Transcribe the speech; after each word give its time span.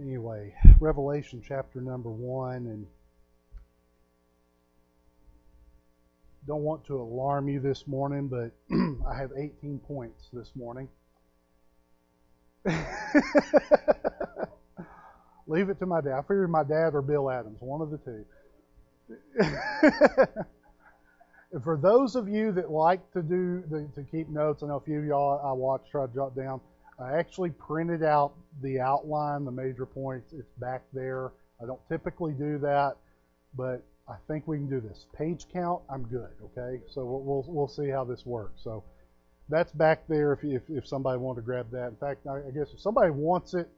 Anyway, 0.00 0.54
Revelation 0.78 1.42
chapter 1.46 1.80
number 1.80 2.10
one, 2.10 2.66
and 2.66 2.86
don't 6.46 6.62
want 6.62 6.86
to 6.86 6.96
alarm 6.96 7.48
you 7.48 7.60
this 7.60 7.86
morning, 7.86 8.26
but 8.28 8.50
I 9.06 9.14
have 9.14 9.32
18 9.36 9.78
points 9.80 10.28
this 10.32 10.52
morning. 10.54 10.88
Leave 15.46 15.68
it 15.68 15.78
to 15.80 15.86
my 15.86 16.00
dad. 16.00 16.14
I 16.14 16.22
figured 16.22 16.48
my 16.50 16.64
dad 16.64 16.94
or 16.94 17.02
Bill 17.02 17.28
Adams, 17.30 17.58
one 17.60 17.82
of 17.82 17.90
the 17.90 17.98
two. 17.98 18.24
For 21.62 21.76
those 21.76 22.16
of 22.16 22.28
you 22.28 22.52
that 22.52 22.70
like 22.70 23.10
to 23.12 23.22
do 23.22 23.62
the, 23.68 23.86
to 23.96 24.02
keep 24.10 24.28
notes, 24.28 24.62
I 24.62 24.68
know 24.68 24.76
a 24.76 24.80
few 24.80 25.00
of 25.00 25.04
y'all 25.04 25.40
I 25.44 25.52
watch 25.52 25.82
try 25.90 26.06
to 26.06 26.14
jot 26.14 26.34
down. 26.34 26.60
I 27.00 27.18
actually 27.18 27.50
printed 27.50 28.02
out 28.02 28.32
the 28.62 28.80
outline, 28.80 29.44
the 29.44 29.50
major 29.50 29.86
points. 29.86 30.32
It's 30.32 30.52
back 30.58 30.82
there. 30.92 31.32
I 31.62 31.66
don't 31.66 31.80
typically 31.88 32.32
do 32.32 32.58
that, 32.58 32.96
but 33.56 33.82
I 34.08 34.16
think 34.28 34.46
we 34.46 34.58
can 34.58 34.68
do 34.68 34.80
this. 34.80 35.06
Page 35.16 35.46
count, 35.52 35.82
I'm 35.88 36.02
good. 36.04 36.30
Okay, 36.44 36.82
so 36.90 37.04
we'll 37.04 37.20
we'll, 37.20 37.44
we'll 37.48 37.68
see 37.68 37.88
how 37.88 38.04
this 38.04 38.26
works. 38.26 38.60
So 38.62 38.82
that's 39.48 39.72
back 39.72 40.06
there. 40.08 40.32
If, 40.32 40.44
if 40.44 40.62
if 40.68 40.86
somebody 40.86 41.18
wanted 41.18 41.40
to 41.40 41.46
grab 41.46 41.70
that, 41.70 41.88
in 41.88 41.96
fact, 41.96 42.26
I, 42.26 42.40
guess 42.50 42.72
if 42.72 42.80
somebody 42.80 43.10
wants 43.10 43.54
it, 43.54 43.68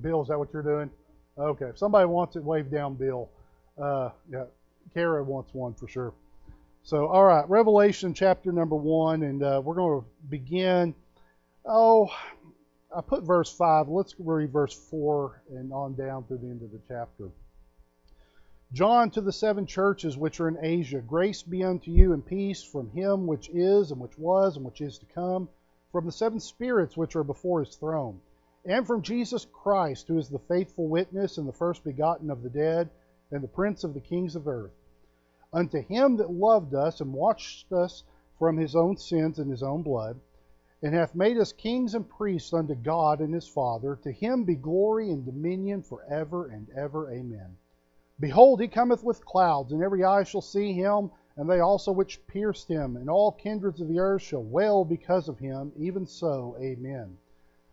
Bill, 0.00 0.22
is 0.22 0.28
that 0.28 0.38
what 0.38 0.52
you're 0.52 0.62
doing? 0.62 0.90
Okay, 1.38 1.66
if 1.66 1.78
somebody 1.78 2.06
wants 2.06 2.36
it, 2.36 2.44
wave 2.44 2.70
down, 2.70 2.94
Bill. 2.94 3.28
Uh, 3.80 4.10
yeah, 4.30 4.44
Kara 4.92 5.24
wants 5.24 5.52
one 5.52 5.74
for 5.74 5.88
sure. 5.88 6.14
So, 6.82 7.06
all 7.06 7.24
right, 7.24 7.48
Revelation 7.48 8.12
chapter 8.12 8.52
number 8.52 8.76
one, 8.76 9.22
and 9.22 9.42
uh, 9.42 9.62
we're 9.64 9.74
going 9.74 10.02
to 10.02 10.06
begin. 10.28 10.94
Oh, 11.64 12.10
I 12.96 13.00
put 13.00 13.24
verse 13.24 13.50
5. 13.52 13.88
Let's 13.88 14.14
read 14.18 14.52
verse 14.52 14.74
4 14.90 15.42
and 15.50 15.72
on 15.72 15.94
down 15.94 16.24
through 16.24 16.38
the 16.38 16.48
end 16.48 16.62
of 16.62 16.70
the 16.70 16.80
chapter. 16.86 17.30
John 18.72 19.10
to 19.10 19.20
the 19.20 19.32
seven 19.32 19.66
churches 19.66 20.16
which 20.16 20.40
are 20.40 20.48
in 20.48 20.58
Asia, 20.64 21.00
grace 21.00 21.42
be 21.42 21.64
unto 21.64 21.90
you 21.90 22.12
and 22.12 22.24
peace 22.24 22.62
from 22.62 22.90
him 22.90 23.26
which 23.26 23.48
is, 23.50 23.90
and 23.90 24.00
which 24.00 24.16
was, 24.18 24.56
and 24.56 24.64
which 24.64 24.80
is 24.80 24.98
to 24.98 25.06
come, 25.06 25.48
from 25.92 26.06
the 26.06 26.12
seven 26.12 26.40
spirits 26.40 26.96
which 26.96 27.16
are 27.16 27.24
before 27.24 27.60
his 27.60 27.76
throne, 27.76 28.20
and 28.64 28.86
from 28.86 29.02
Jesus 29.02 29.44
Christ, 29.44 30.08
who 30.08 30.18
is 30.18 30.28
the 30.28 30.38
faithful 30.38 30.86
witness 30.88 31.38
and 31.38 31.48
the 31.48 31.52
first 31.52 31.84
begotten 31.84 32.30
of 32.30 32.42
the 32.42 32.50
dead, 32.50 32.90
and 33.30 33.42
the 33.42 33.48
prince 33.48 33.84
of 33.84 33.94
the 33.94 34.00
kings 34.00 34.36
of 34.36 34.48
earth 34.48 34.72
unto 35.52 35.80
him 35.80 36.16
that 36.16 36.32
loved 36.32 36.74
us 36.74 37.00
and 37.00 37.12
washed 37.12 37.72
us 37.72 38.02
from 38.38 38.56
his 38.56 38.74
own 38.74 38.96
sins 38.96 39.38
in 39.38 39.48
his 39.48 39.62
own 39.62 39.82
blood, 39.82 40.18
and 40.84 40.94
hath 40.94 41.14
made 41.14 41.38
us 41.38 41.50
kings 41.50 41.94
and 41.94 42.06
priests 42.06 42.52
unto 42.52 42.74
God 42.74 43.20
and 43.20 43.32
his 43.32 43.48
Father. 43.48 43.98
To 44.02 44.12
him 44.12 44.44
be 44.44 44.54
glory 44.54 45.10
and 45.10 45.24
dominion 45.24 45.80
for 45.80 46.04
ever 46.10 46.48
and 46.48 46.68
ever. 46.76 47.10
Amen. 47.10 47.56
Behold, 48.20 48.60
he 48.60 48.68
cometh 48.68 49.02
with 49.02 49.24
clouds, 49.24 49.72
and 49.72 49.82
every 49.82 50.04
eye 50.04 50.24
shall 50.24 50.42
see 50.42 50.74
him, 50.74 51.10
and 51.36 51.48
they 51.48 51.60
also 51.60 51.90
which 51.90 52.26
pierced 52.26 52.68
him, 52.68 52.98
and 52.98 53.08
all 53.08 53.32
kindreds 53.32 53.80
of 53.80 53.88
the 53.88 53.98
earth 53.98 54.20
shall 54.20 54.42
wail 54.42 54.84
because 54.84 55.26
of 55.26 55.38
him. 55.38 55.72
Even 55.78 56.04
so, 56.04 56.54
Amen. 56.60 57.16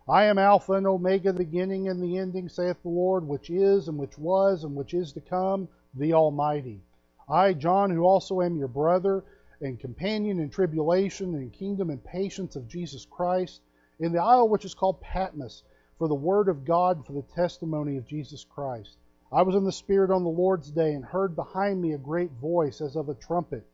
I 0.08 0.24
am 0.24 0.38
Alpha 0.38 0.72
and 0.72 0.86
Omega, 0.86 1.32
the 1.32 1.40
beginning 1.40 1.88
and 1.88 2.02
the 2.02 2.16
ending, 2.16 2.48
saith 2.48 2.82
the 2.82 2.88
Lord, 2.88 3.28
which 3.28 3.50
is, 3.50 3.88
and 3.88 3.98
which 3.98 4.16
was, 4.16 4.64
and 4.64 4.74
which 4.74 4.94
is 4.94 5.12
to 5.12 5.20
come, 5.20 5.68
the 5.92 6.14
Almighty. 6.14 6.80
I, 7.28 7.52
John, 7.52 7.90
who 7.90 8.04
also 8.04 8.40
am 8.40 8.56
your 8.56 8.68
brother 8.68 9.22
and 9.62 9.78
companion 9.78 10.40
in 10.40 10.50
tribulation 10.50 11.34
and 11.36 11.52
kingdom 11.52 11.88
and 11.88 12.04
patience 12.04 12.56
of 12.56 12.68
Jesus 12.68 13.06
Christ, 13.06 13.62
in 14.00 14.12
the 14.12 14.20
isle 14.20 14.48
which 14.48 14.64
is 14.64 14.74
called 14.74 15.00
Patmos, 15.00 15.62
for 15.98 16.08
the 16.08 16.14
word 16.14 16.48
of 16.48 16.64
God 16.64 16.96
and 16.96 17.06
for 17.06 17.12
the 17.12 17.22
testimony 17.22 17.96
of 17.96 18.06
Jesus 18.06 18.44
Christ. 18.44 18.98
I 19.30 19.42
was 19.42 19.54
in 19.54 19.64
the 19.64 19.72
Spirit 19.72 20.10
on 20.10 20.24
the 20.24 20.30
Lord's 20.30 20.70
day, 20.70 20.92
and 20.92 21.04
heard 21.04 21.36
behind 21.36 21.80
me 21.80 21.92
a 21.92 21.98
great 21.98 22.32
voice 22.32 22.80
as 22.80 22.96
of 22.96 23.08
a 23.08 23.14
trumpet, 23.14 23.64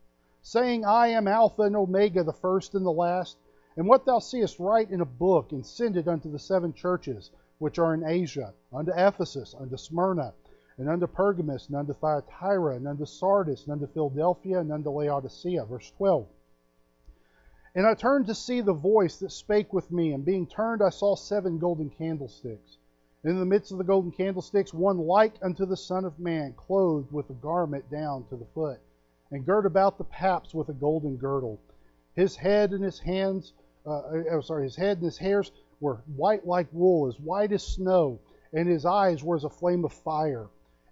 saying, 0.43 0.85
I 0.85 1.09
am 1.09 1.27
Alpha 1.27 1.63
and 1.63 1.75
Omega, 1.75 2.23
the 2.23 2.33
first 2.33 2.75
and 2.75 2.87
the 2.87 2.93
last. 2.93 3.39
And 3.77 3.89
what 3.89 4.05
thou 4.05 4.19
seest, 4.19 4.61
write 4.61 4.91
in 4.91 5.01
a 5.01 5.07
book, 5.07 5.53
and 5.53 5.65
send 5.65 5.97
it 5.97 6.07
unto 6.07 6.31
the 6.31 6.39
seven 6.39 6.75
churches 6.75 7.31
which 7.59 7.79
are 7.79 7.95
in 7.95 8.05
Asia, 8.05 8.53
unto 8.73 8.93
Ephesus, 8.93 9.55
unto 9.59 9.77
Smyrna, 9.77 10.35
and 10.79 10.89
unto 10.89 11.09
Pergamos, 11.09 11.67
and 11.67 11.77
unto 11.77 11.93
Thyatira, 11.93 12.77
and 12.77 12.87
unto 12.87 13.05
Sardis, 13.05 13.65
and 13.65 13.73
unto 13.73 13.93
Philadelphia, 13.93 14.61
and 14.61 14.71
unto 14.71 14.91
Laodicea. 14.91 15.65
Verse 15.65 15.91
12. 15.97 16.29
And 17.75 17.85
I 17.85 17.95
turned 17.95 18.27
to 18.27 18.35
see 18.35 18.61
the 18.61 18.73
voice 18.73 19.17
that 19.19 19.33
spake 19.33 19.73
with 19.73 19.91
me, 19.91 20.13
and 20.13 20.25
being 20.25 20.47
turned, 20.47 20.81
I 20.81 20.91
saw 20.91 21.17
seven 21.17 21.59
golden 21.59 21.91
candlesticks. 21.91 22.79
And 23.25 23.33
in 23.33 23.41
the 23.41 23.45
midst 23.45 23.73
of 23.73 23.79
the 23.79 23.85
golden 23.85 24.13
candlesticks, 24.13 24.73
one 24.73 24.99
like 24.99 25.35
unto 25.43 25.67
the 25.67 25.77
Son 25.77 26.05
of 26.05 26.21
Man, 26.21 26.53
clothed 26.53 27.11
with 27.11 27.29
a 27.31 27.35
garment 27.35 27.91
down 27.91 28.25
to 28.29 28.37
the 28.37 28.47
foot, 28.55 28.79
and 29.33 29.45
girt 29.45 29.67
about 29.67 29.99
the 29.99 30.05
paps 30.05 30.55
with 30.55 30.69
a 30.69 30.75
golden 30.75 31.17
girdle. 31.17 31.59
His 32.15 32.37
head 32.37 32.73
and 32.73 32.85
his 32.85 33.01
hands, 33.01 33.53
uh, 33.85 34.03
oh, 34.31 34.41
sorry, 34.43 34.63
his 34.63 34.77
head 34.77 34.99
and 34.99 35.07
his 35.07 35.19
hairs 35.19 35.51
were 35.81 36.03
white 36.15 36.47
like 36.47 36.69
wool, 36.71 37.09
as 37.09 37.19
white 37.19 37.51
as 37.51 37.65
snow, 37.65 38.21
and 38.53 38.69
his 38.69 38.87
eyes 38.87 39.25
were 39.25 39.35
as 39.35 39.43
a 39.43 39.51
flame 39.51 39.85
of 39.85 39.93
fire 39.93 40.49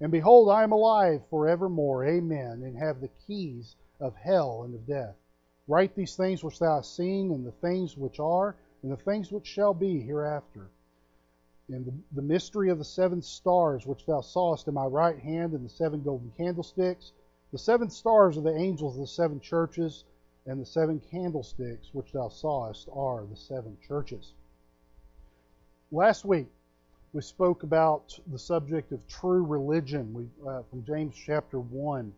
and 0.00 0.10
behold, 0.10 0.48
I 0.48 0.62
am 0.62 0.72
alive 0.72 1.22
forevermore. 1.28 2.06
Amen. 2.06 2.62
And 2.62 2.76
have 2.78 3.00
the 3.00 3.10
keys 3.26 3.76
of 4.00 4.14
hell 4.16 4.62
and 4.64 4.74
of 4.74 4.86
death. 4.86 5.14
Write 5.68 5.94
these 5.94 6.16
things 6.16 6.42
which 6.42 6.58
thou 6.58 6.76
hast 6.76 6.96
seen, 6.96 7.30
and 7.30 7.46
the 7.46 7.52
things 7.52 7.96
which 7.96 8.18
are, 8.18 8.56
and 8.82 8.90
the 8.90 8.96
things 8.96 9.30
which 9.30 9.46
shall 9.46 9.74
be 9.74 10.00
hereafter. 10.00 10.68
And 11.68 11.84
the, 11.84 11.92
the 12.12 12.22
mystery 12.22 12.70
of 12.70 12.78
the 12.78 12.84
seven 12.84 13.22
stars 13.22 13.86
which 13.86 14.06
thou 14.06 14.22
sawest 14.22 14.66
in 14.66 14.74
my 14.74 14.86
right 14.86 15.18
hand, 15.18 15.52
and 15.52 15.64
the 15.64 15.68
seven 15.68 16.02
golden 16.02 16.32
candlesticks. 16.36 17.12
The 17.52 17.58
seven 17.58 17.90
stars 17.90 18.36
are 18.38 18.42
the 18.42 18.56
angels 18.56 18.96
of 18.96 19.02
the 19.02 19.06
seven 19.06 19.38
churches, 19.38 20.04
and 20.46 20.60
the 20.60 20.66
seven 20.66 21.00
candlesticks 21.10 21.90
which 21.92 22.12
thou 22.12 22.28
sawest 22.28 22.88
are 22.92 23.24
the 23.26 23.36
seven 23.36 23.76
churches. 23.86 24.32
Last 25.92 26.24
week, 26.24 26.48
we 27.12 27.22
spoke 27.22 27.64
about 27.64 28.16
the 28.30 28.38
subject 28.38 28.92
of 28.92 29.06
true 29.08 29.44
religion 29.44 30.12
we, 30.12 30.28
uh, 30.48 30.62
from 30.70 30.84
James 30.84 31.14
chapter 31.26 31.58
1. 31.58 32.12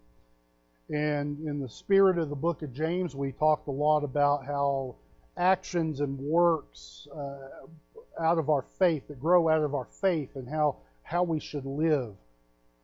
And 0.90 1.38
in 1.46 1.60
the 1.60 1.68
spirit 1.68 2.18
of 2.18 2.28
the 2.28 2.36
book 2.36 2.60
of 2.60 2.74
James, 2.74 3.14
we 3.16 3.32
talked 3.32 3.68
a 3.68 3.72
lot 3.72 4.04
about 4.04 4.44
how 4.44 4.96
actions 5.38 6.00
and 6.00 6.18
works 6.18 7.08
uh, 7.14 8.22
out 8.22 8.36
of 8.36 8.50
our 8.50 8.66
faith, 8.78 9.08
that 9.08 9.18
grow 9.18 9.48
out 9.48 9.62
of 9.62 9.74
our 9.74 9.86
faith, 10.02 10.36
and 10.36 10.46
how, 10.46 10.76
how 11.02 11.22
we 11.22 11.40
should 11.40 11.64
live. 11.64 12.14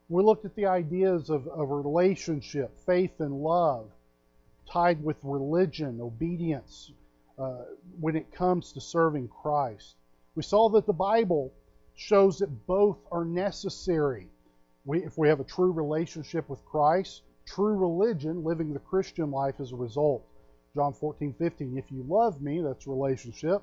We 0.07 0.23
looked 0.23 0.45
at 0.45 0.55
the 0.55 0.65
ideas 0.65 1.29
of, 1.29 1.47
of 1.47 1.69
relationship, 1.69 2.75
faith, 2.87 3.19
and 3.19 3.43
love 3.43 3.87
tied 4.67 5.03
with 5.03 5.17
religion, 5.21 6.01
obedience, 6.01 6.91
uh, 7.37 7.65
when 7.99 8.15
it 8.15 8.31
comes 8.31 8.71
to 8.73 8.81
serving 8.81 9.27
Christ. 9.27 9.93
We 10.33 10.41
saw 10.41 10.69
that 10.69 10.87
the 10.87 10.93
Bible 10.93 11.53
shows 11.99 12.39
that 12.39 12.65
both 12.65 12.97
are 13.11 13.25
necessary. 13.25 14.29
We, 14.85 15.03
if 15.03 15.17
we 15.17 15.27
have 15.27 15.41
a 15.41 15.43
true 15.43 15.73
relationship 15.73 16.47
with 16.47 16.63
Christ, 16.65 17.23
true 17.45 17.75
religion, 17.75 18.45
living 18.45 18.73
the 18.73 18.79
Christian 18.79 19.31
life 19.31 19.55
as 19.59 19.73
a 19.73 19.75
result. 19.75 20.25
John 20.73 20.93
14, 20.93 21.35
15. 21.37 21.77
If 21.77 21.91
you 21.91 22.05
love 22.07 22.41
me, 22.41 22.61
that's 22.61 22.87
relationship, 22.87 23.61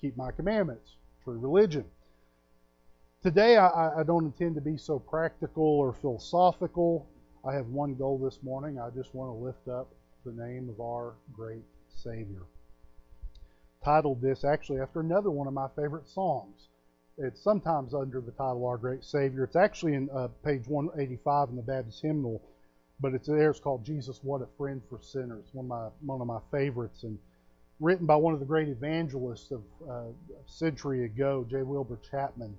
keep 0.00 0.16
my 0.16 0.30
commandments. 0.30 0.94
True 1.24 1.36
religion. 1.36 1.84
Today, 3.24 3.56
I, 3.56 4.00
I 4.00 4.02
don't 4.04 4.26
intend 4.26 4.54
to 4.54 4.60
be 4.60 4.76
so 4.76 5.00
practical 5.00 5.64
or 5.64 5.92
philosophical. 5.94 7.08
I 7.44 7.54
have 7.54 7.66
one 7.66 7.96
goal 7.96 8.18
this 8.18 8.38
morning. 8.44 8.78
I 8.78 8.90
just 8.90 9.12
want 9.16 9.30
to 9.30 9.44
lift 9.44 9.66
up 9.66 9.88
the 10.24 10.32
name 10.32 10.68
of 10.68 10.80
our 10.80 11.14
great 11.32 11.64
Savior. 11.88 12.42
Titled 13.84 14.22
this 14.22 14.44
actually 14.44 14.80
after 14.80 15.00
another 15.00 15.30
one 15.30 15.48
of 15.48 15.54
my 15.54 15.66
favorite 15.74 16.08
songs. 16.08 16.68
It's 17.18 17.42
sometimes 17.42 17.94
under 17.94 18.20
the 18.20 18.30
title 18.32 18.64
Our 18.66 18.78
Great 18.78 19.04
Savior. 19.04 19.44
It's 19.44 19.56
actually 19.56 19.94
in 19.94 20.08
uh, 20.10 20.28
page 20.44 20.66
185 20.66 21.50
in 21.50 21.56
the 21.56 21.62
Baptist 21.62 22.00
hymnal, 22.00 22.40
but 23.00 23.12
it's 23.12 23.28
there. 23.28 23.50
It's 23.50 23.60
called 23.60 23.84
Jesus, 23.84 24.20
What 24.22 24.40
a 24.40 24.46
Friend 24.56 24.80
for 24.88 24.98
Sinners. 25.02 25.46
One 25.52 25.66
of 25.66 25.68
my 25.68 25.88
one 26.00 26.20
of 26.22 26.26
my 26.26 26.40
favorites, 26.50 27.02
and 27.02 27.18
written 27.80 28.06
by 28.06 28.16
one 28.16 28.32
of 28.32 28.40
the 28.40 28.46
great 28.46 28.68
evangelists 28.68 29.50
of 29.50 29.62
uh, 29.88 29.92
a 29.92 30.12
century 30.46 31.04
ago, 31.04 31.44
J. 31.50 31.62
Wilbur 31.62 31.98
Chapman. 32.10 32.56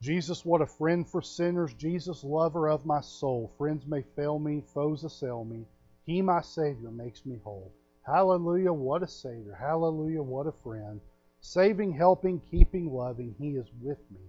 Jesus, 0.00 0.44
what 0.44 0.60
a 0.60 0.66
friend 0.66 1.08
for 1.08 1.22
sinners. 1.22 1.72
Jesus, 1.74 2.24
lover 2.24 2.68
of 2.68 2.84
my 2.84 3.00
soul. 3.00 3.52
Friends 3.56 3.86
may 3.86 4.02
fail 4.16 4.38
me, 4.38 4.62
foes 4.74 5.04
assail 5.04 5.44
me. 5.44 5.64
He, 6.06 6.22
my 6.22 6.40
Savior, 6.40 6.90
makes 6.90 7.24
me 7.24 7.38
whole. 7.44 7.72
Hallelujah, 8.04 8.72
what 8.72 9.02
a 9.02 9.08
Savior. 9.08 9.56
Hallelujah, 9.58 10.22
what 10.22 10.46
a 10.46 10.52
friend. 10.52 11.00
Saving, 11.42 11.92
helping, 11.92 12.40
keeping, 12.50 12.92
loving. 12.92 13.34
He 13.38 13.50
is 13.50 13.66
with 13.80 13.98
me 14.10 14.20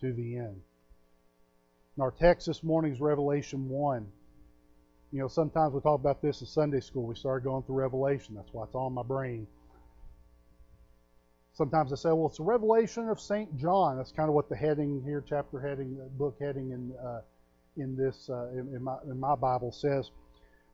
to 0.00 0.12
the 0.14 0.36
end. 0.36 0.60
And 1.94 2.02
our 2.02 2.10
text 2.10 2.46
this 2.46 2.62
morning 2.62 2.92
is 2.92 3.00
Revelation 3.00 3.68
1. 3.68 4.06
You 5.12 5.20
know, 5.20 5.28
sometimes 5.28 5.74
we 5.74 5.80
talk 5.80 6.00
about 6.00 6.22
this 6.22 6.40
in 6.40 6.46
Sunday 6.46 6.80
school. 6.80 7.06
We 7.06 7.14
started 7.14 7.44
going 7.44 7.62
through 7.64 7.76
Revelation. 7.76 8.34
That's 8.34 8.52
why 8.52 8.64
it's 8.64 8.74
on 8.74 8.94
my 8.94 9.02
brain. 9.02 9.46
Sometimes 11.52 11.92
I 11.92 11.96
say, 11.96 12.10
well, 12.10 12.28
it's 12.28 12.38
a 12.38 12.44
revelation 12.44 13.08
of 13.08 13.20
St. 13.20 13.56
John. 13.58 13.96
That's 13.96 14.12
kind 14.12 14.28
of 14.28 14.34
what 14.34 14.48
the 14.48 14.56
heading 14.56 15.02
here, 15.04 15.22
chapter 15.26 15.60
heading, 15.60 15.98
uh, 16.00 16.08
book 16.16 16.36
heading 16.40 16.70
in 16.70 16.92
uh, 17.04 17.20
in 17.76 17.96
this 17.96 18.30
uh, 18.30 18.48
in, 18.50 18.74
in, 18.74 18.82
my 18.82 18.96
in 19.04 19.18
my 19.18 19.34
Bible 19.34 19.72
says. 19.72 20.10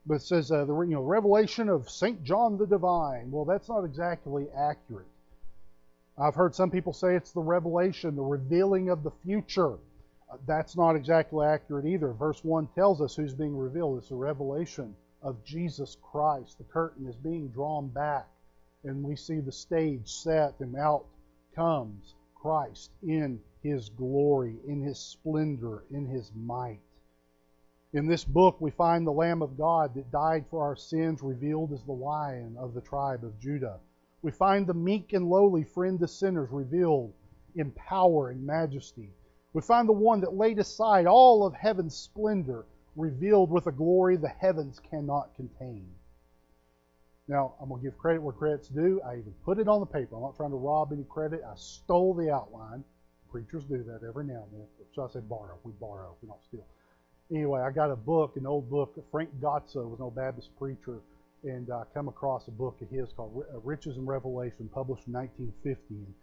But 0.06 0.17
it 0.17 0.23
says 0.23 0.53
uh, 0.53 0.67
the 0.67 0.79
you 0.82 0.94
know 0.94 1.03
revelation 1.03 1.69
of 1.69 1.88
St. 1.88 2.23
John 2.23 2.59
the 2.59 2.67
Divine. 2.67 3.31
Well, 3.31 3.47
that's 3.47 3.69
not 3.69 3.85
exactly 3.85 4.47
accurate. 4.55 5.06
I've 6.17 6.35
heard 6.35 6.55
some 6.55 6.71
people 6.71 6.93
say 6.93 7.17
it's 7.17 7.33
the 7.33 7.41
revelation, 7.41 8.17
the 8.17 8.23
revealing 8.23 8.91
of 8.91 9.03
the 9.03 9.13
future. 9.25 9.75
Uh, 10.31 10.37
that's 10.47 10.77
not 10.77 10.97
exactly 10.97 11.47
accurate 11.47 11.87
either. 11.87 12.13
Verse 12.13 12.43
1 12.45 12.69
tells 12.75 13.01
us 13.01 13.17
who's 13.17 13.35
being 13.35 13.57
revealed. 13.57 13.99
It's 13.99 14.09
the 14.09 14.15
revelation 14.15 14.95
of 15.23 15.45
Jesus 15.45 15.97
Christ. 16.03 16.59
The 16.59 16.65
curtain 16.65 17.07
is 17.07 17.17
being 17.17 17.49
drawn 17.49 17.89
back 17.89 18.29
and 18.85 19.03
we 19.03 19.17
see 19.17 19.41
the 19.41 19.53
stage 19.53 20.09
set, 20.09 20.61
and 20.61 20.77
out 20.77 21.07
comes 21.57 22.15
Christ 22.35 22.91
in 23.03 23.41
his 23.63 23.89
glory, 23.89 24.57
in 24.67 24.83
his 24.83 24.99
splendor, 24.99 25.85
in 25.91 26.07
his 26.07 26.31
might. 26.35 26.81
In 27.95 28.07
this 28.07 28.25
book, 28.25 28.61
we 28.61 28.71
find 28.71 29.07
the 29.07 29.13
Lamb 29.13 29.41
of 29.41 29.57
God 29.57 29.95
that 29.95 30.11
died 30.11 30.45
for 30.51 30.63
our 30.63 30.77
sins, 30.77 31.23
revealed 31.23 31.73
as 31.73 31.83
the 31.85 31.93
Lion 31.93 32.57
of 32.59 32.75
the 32.75 32.81
tribe 32.83 33.25
of 33.25 33.41
Judah. 33.41 33.79
We 34.25 34.31
find 34.31 34.67
the 34.67 34.73
meek 34.73 35.12
and 35.12 35.29
lowly 35.29 35.65
friend 35.65 36.00
to 36.00 36.09
sinners 36.09 36.49
revealed 36.50 37.12
in 37.56 37.71
power 37.73 38.31
and 38.31 38.43
majesty. 38.43 39.11
We 39.53 39.61
find 39.61 39.87
the 39.87 39.93
one 39.93 40.23
that 40.23 40.32
laid 40.32 40.59
aside 40.59 41.05
all 41.05 41.44
of 41.44 41.53
heaven's 41.53 41.94
splendor, 41.94 42.65
revealed 42.97 43.50
with 43.50 43.67
a 43.67 43.73
glory 43.73 44.17
the 44.17 44.29
heavens 44.29 44.81
cannot 44.81 45.35
contain. 45.37 45.87
Now, 47.29 47.53
I'm 47.61 47.69
going 47.69 47.82
to 47.82 47.85
give 47.87 47.99
credit 47.99 48.23
where 48.23 48.32
credit's 48.32 48.69
due. 48.69 48.99
I 49.03 49.19
even 49.19 49.35
put 49.44 49.59
it 49.59 49.69
on 49.69 49.81
the 49.81 49.87
paper. 49.87 50.17
I'm 50.17 50.23
not 50.23 50.37
trying 50.37 50.53
to 50.53 50.56
rob 50.56 50.91
any 50.94 51.05
credit. 51.05 51.43
I 51.47 51.53
stole 51.56 52.15
the 52.15 52.32
outline. 52.32 52.82
Preachers 53.31 53.65
do 53.65 53.82
that 53.82 54.06
every 54.09 54.25
now 54.25 54.44
and 54.50 54.61
then. 54.61 54.67
So 54.94 55.05
I 55.05 55.12
say 55.12 55.20
borrow. 55.20 55.59
We 55.65 55.73
borrow. 55.73 56.17
We 56.23 56.29
don't 56.29 56.43
steal. 56.49 56.65
Anyway, 57.31 57.61
I 57.61 57.70
got 57.70 57.91
a 57.91 57.97
book, 57.97 58.37
an 58.37 58.47
old 58.47 58.70
book. 58.70 58.97
Frank 59.11 59.29
Gotzo 59.38 59.87
was 59.87 59.99
an 59.99 60.05
old 60.05 60.15
Baptist 60.15 60.49
preacher, 60.59 61.00
and 61.44 61.70
I 61.70 61.82
come 61.93 62.08
across 62.08 62.49
a 62.49 62.50
book 62.50 62.79
of 62.81 62.88
his 62.88 63.12
called 63.12 63.44
uh, 63.52 63.58
Riches 63.61 63.96
and 63.96 64.06
Revelation, 64.06 64.69
published 64.73 65.06
in 65.06 65.12
1950. 65.12 65.94
And 65.94 66.14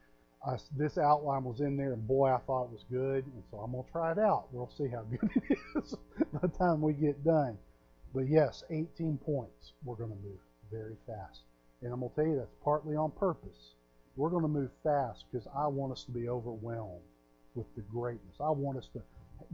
I, 0.45 0.57
this 0.75 0.97
outline 0.97 1.43
was 1.43 1.61
in 1.61 1.77
there, 1.77 1.93
and 1.93 2.07
boy, 2.07 2.33
I 2.33 2.39
thought 2.39 2.65
it 2.65 2.71
was 2.71 2.85
good. 2.89 3.25
And 3.25 3.43
so 3.49 3.57
I'm 3.57 3.71
going 3.71 3.83
to 3.83 3.91
try 3.91 4.11
it 4.11 4.19
out. 4.19 4.47
We'll 4.51 4.71
see 4.75 4.87
how 4.87 5.01
good 5.11 5.29
it 5.49 5.57
is 5.75 5.95
by 6.33 6.39
the 6.41 6.47
time 6.47 6.81
we 6.81 6.93
get 6.93 7.23
done. 7.23 7.57
But 8.13 8.27
yes, 8.27 8.63
18 8.69 9.19
points. 9.23 9.73
We're 9.83 9.95
going 9.95 10.09
to 10.09 10.15
move 10.15 10.39
very 10.71 10.95
fast. 11.05 11.41
And 11.81 11.93
I'm 11.93 11.99
going 11.99 12.11
to 12.11 12.15
tell 12.15 12.25
you 12.25 12.37
that's 12.37 12.55
partly 12.63 12.95
on 12.95 13.11
purpose. 13.11 13.75
We're 14.15 14.29
going 14.29 14.43
to 14.43 14.49
move 14.49 14.71
fast 14.83 15.25
because 15.31 15.47
I 15.55 15.67
want 15.67 15.93
us 15.93 16.03
to 16.05 16.11
be 16.11 16.27
overwhelmed 16.27 17.01
with 17.55 17.67
the 17.75 17.81
greatness. 17.81 18.35
I 18.39 18.49
want 18.49 18.77
us 18.77 18.89
to 18.93 19.01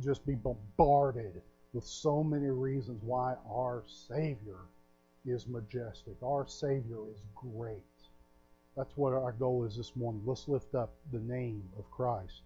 just 0.04 0.26
be 0.26 0.36
bombarded 0.36 1.42
with 1.74 1.84
so 1.84 2.24
many 2.24 2.48
reasons 2.48 3.02
why 3.04 3.36
our 3.50 3.84
Savior 4.08 4.58
is 5.26 5.48
majestic. 5.48 6.16
Our 6.24 6.48
Savior 6.48 7.00
is 7.12 7.22
great. 7.36 7.82
That's 8.76 8.96
what 8.96 9.14
our 9.14 9.32
goal 9.32 9.66
is 9.66 9.76
this 9.76 9.96
morning. 9.96 10.22
Let's 10.26 10.48
lift 10.48 10.76
up 10.76 10.94
the 11.12 11.20
name 11.20 11.64
of 11.78 11.90
Christ. 11.90 12.42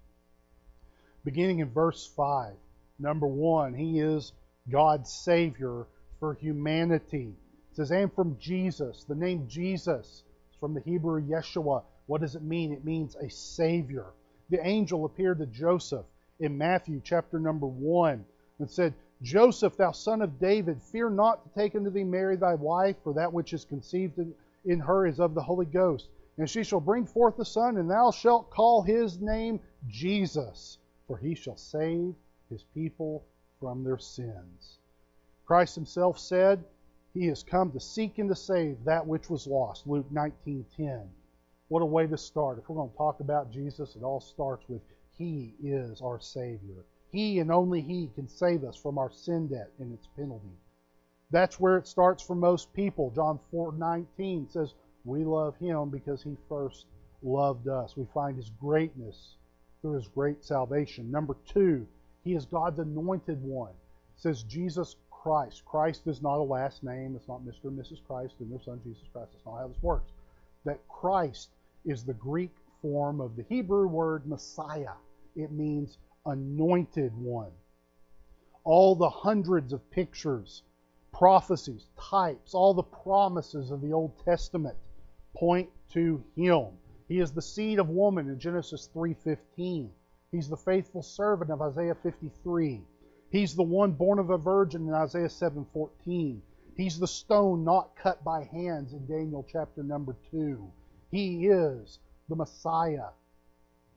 Beginning 1.25 1.59
in 1.59 1.69
verse 1.69 2.09
5, 2.15 2.53
number 2.99 3.27
1, 3.27 3.73
He 3.73 3.99
is 3.99 4.31
God's 4.69 5.11
Savior 5.11 5.85
for 6.19 6.35
humanity. 6.35 7.35
It 7.71 7.75
says, 7.75 7.91
and 7.91 8.13
from 8.13 8.37
Jesus. 8.39 9.03
The 9.07 9.15
name 9.15 9.47
Jesus 9.47 10.05
is 10.05 10.59
from 10.59 10.73
the 10.73 10.81
Hebrew 10.81 11.21
Yeshua. 11.21 11.83
What 12.07 12.21
does 12.21 12.35
it 12.35 12.43
mean? 12.43 12.71
It 12.73 12.85
means 12.85 13.15
a 13.15 13.29
Savior. 13.29 14.07
The 14.49 14.65
angel 14.65 15.05
appeared 15.05 15.39
to 15.39 15.45
Joseph 15.45 16.05
in 16.39 16.57
Matthew 16.57 17.01
chapter 17.03 17.39
number 17.39 17.67
1 17.67 18.25
and 18.59 18.69
said, 18.69 18.93
Joseph, 19.21 19.77
thou 19.77 19.91
son 19.91 20.21
of 20.21 20.39
David, 20.39 20.81
fear 20.81 21.09
not 21.09 21.43
to 21.43 21.59
take 21.59 21.75
unto 21.75 21.89
thee 21.89 22.03
Mary 22.03 22.35
thy 22.35 22.55
wife, 22.55 22.95
for 23.03 23.13
that 23.13 23.31
which 23.31 23.53
is 23.53 23.65
conceived 23.65 24.19
in, 24.65 24.79
her 24.79 25.05
is 25.05 25.19
of 25.19 25.33
the 25.33 25.43
Holy 25.43 25.65
Ghost. 25.65 26.09
And 26.37 26.49
she 26.49 26.63
shall 26.63 26.79
bring 26.79 27.05
forth 27.05 27.37
a 27.39 27.45
son, 27.45 27.77
and 27.77 27.89
thou 27.89 28.11
shalt 28.11 28.49
call 28.49 28.81
his 28.81 29.19
name 29.19 29.59
Jesus, 29.87 30.77
for 31.07 31.17
he 31.17 31.35
shall 31.35 31.57
save 31.57 32.15
his 32.49 32.63
people 32.73 33.23
from 33.59 33.83
their 33.83 33.97
sins. 33.97 34.79
Christ 35.45 35.75
himself 35.75 36.17
said, 36.17 36.63
he 37.13 37.27
has 37.27 37.43
come 37.43 37.71
to 37.71 37.79
seek 37.79 38.19
and 38.19 38.29
to 38.29 38.35
save 38.35 38.85
that 38.85 39.05
which 39.05 39.29
was 39.29 39.45
lost. 39.45 39.85
Luke 39.85 40.09
19:10. 40.11 41.09
What 41.67 41.81
a 41.81 41.85
way 41.85 42.07
to 42.07 42.17
start. 42.17 42.57
If 42.57 42.69
we're 42.69 42.77
going 42.77 42.89
to 42.89 42.97
talk 42.97 43.19
about 43.19 43.51
Jesus, 43.51 43.95
it 43.95 44.03
all 44.03 44.21
starts 44.21 44.67
with 44.69 44.81
He 45.17 45.53
is 45.61 46.01
our 46.01 46.19
Savior. 46.19 46.85
He 47.11 47.39
and 47.39 47.51
only 47.51 47.81
He 47.81 48.09
can 48.15 48.27
save 48.27 48.63
us 48.63 48.75
from 48.75 48.97
our 48.97 49.11
sin 49.11 49.47
debt 49.47 49.71
and 49.79 49.93
its 49.93 50.07
penalty. 50.15 50.55
That's 51.29 51.59
where 51.59 51.77
it 51.77 51.87
starts 51.87 52.23
for 52.23 52.35
most 52.35 52.73
people. 52.73 53.11
John 53.11 53.39
4:19 53.51 54.49
says, 54.49 54.73
"We 55.05 55.23
love 55.23 55.55
Him 55.57 55.89
because 55.89 56.23
He 56.23 56.37
first 56.47 56.85
loved 57.21 57.67
us." 57.67 57.95
We 57.95 58.05
find 58.13 58.35
His 58.35 58.49
greatness 58.49 59.35
through 59.81 59.93
His 59.93 60.07
great 60.07 60.43
salvation. 60.43 61.11
Number 61.11 61.35
two, 61.45 61.87
He 62.23 62.33
is 62.33 62.45
God's 62.45 62.79
anointed 62.79 63.43
one. 63.43 63.71
It 63.71 64.21
says 64.21 64.43
Jesus 64.43 64.95
Christ. 65.09 65.63
Christ 65.65 66.07
is 66.07 66.21
not 66.21 66.39
a 66.39 66.43
last 66.43 66.83
name. 66.83 67.15
It's 67.15 67.27
not 67.27 67.43
Mr. 67.43 67.65
and 67.65 67.77
Mrs. 67.77 68.03
Christ 68.05 68.35
and 68.39 68.51
their 68.51 68.61
son 68.61 68.81
Jesus 68.83 69.07
Christ. 69.13 69.31
That's 69.33 69.45
not 69.45 69.59
how 69.59 69.67
this 69.67 69.83
works. 69.83 70.11
That 70.65 70.87
Christ 70.87 71.49
is 71.85 72.03
the 72.03 72.13
Greek 72.13 72.55
form 72.81 73.21
of 73.21 73.35
the 73.35 73.43
Hebrew 73.43 73.87
word 73.87 74.25
Messiah. 74.25 74.95
It 75.35 75.51
means 75.51 75.97
anointed 76.25 77.15
one. 77.15 77.51
All 78.63 78.95
the 78.95 79.09
hundreds 79.09 79.73
of 79.73 79.89
pictures, 79.91 80.63
prophecies, 81.11 81.87
types, 81.99 82.53
all 82.53 82.73
the 82.73 82.83
promises 82.83 83.71
of 83.71 83.81
the 83.81 83.93
Old 83.93 84.17
Testament 84.23 84.77
point 85.35 85.69
to 85.93 86.23
him. 86.35 86.67
He 87.07 87.19
is 87.19 87.31
the 87.31 87.41
seed 87.41 87.79
of 87.79 87.89
woman 87.89 88.29
in 88.29 88.39
Genesis 88.39 88.89
3:15. 88.93 89.89
He's 90.31 90.47
the 90.47 90.57
faithful 90.57 91.01
servant 91.01 91.51
of 91.51 91.61
Isaiah 91.61 91.95
53. 91.95 92.85
He's 93.29 93.55
the 93.55 93.63
one 93.63 93.91
born 93.93 94.19
of 94.19 94.29
a 94.29 94.37
virgin 94.37 94.87
in 94.87 94.93
Isaiah 94.93 95.29
7:14. 95.29 96.41
He's 96.75 96.99
the 96.99 97.07
stone 97.07 97.63
not 97.63 97.95
cut 97.95 98.23
by 98.23 98.43
hands 98.45 98.93
in 98.93 99.05
Daniel 99.05 99.45
chapter 99.47 99.83
number 99.83 100.15
2. 100.31 100.71
He 101.09 101.47
is 101.47 101.99
the 102.29 102.35
Messiah. 102.35 103.09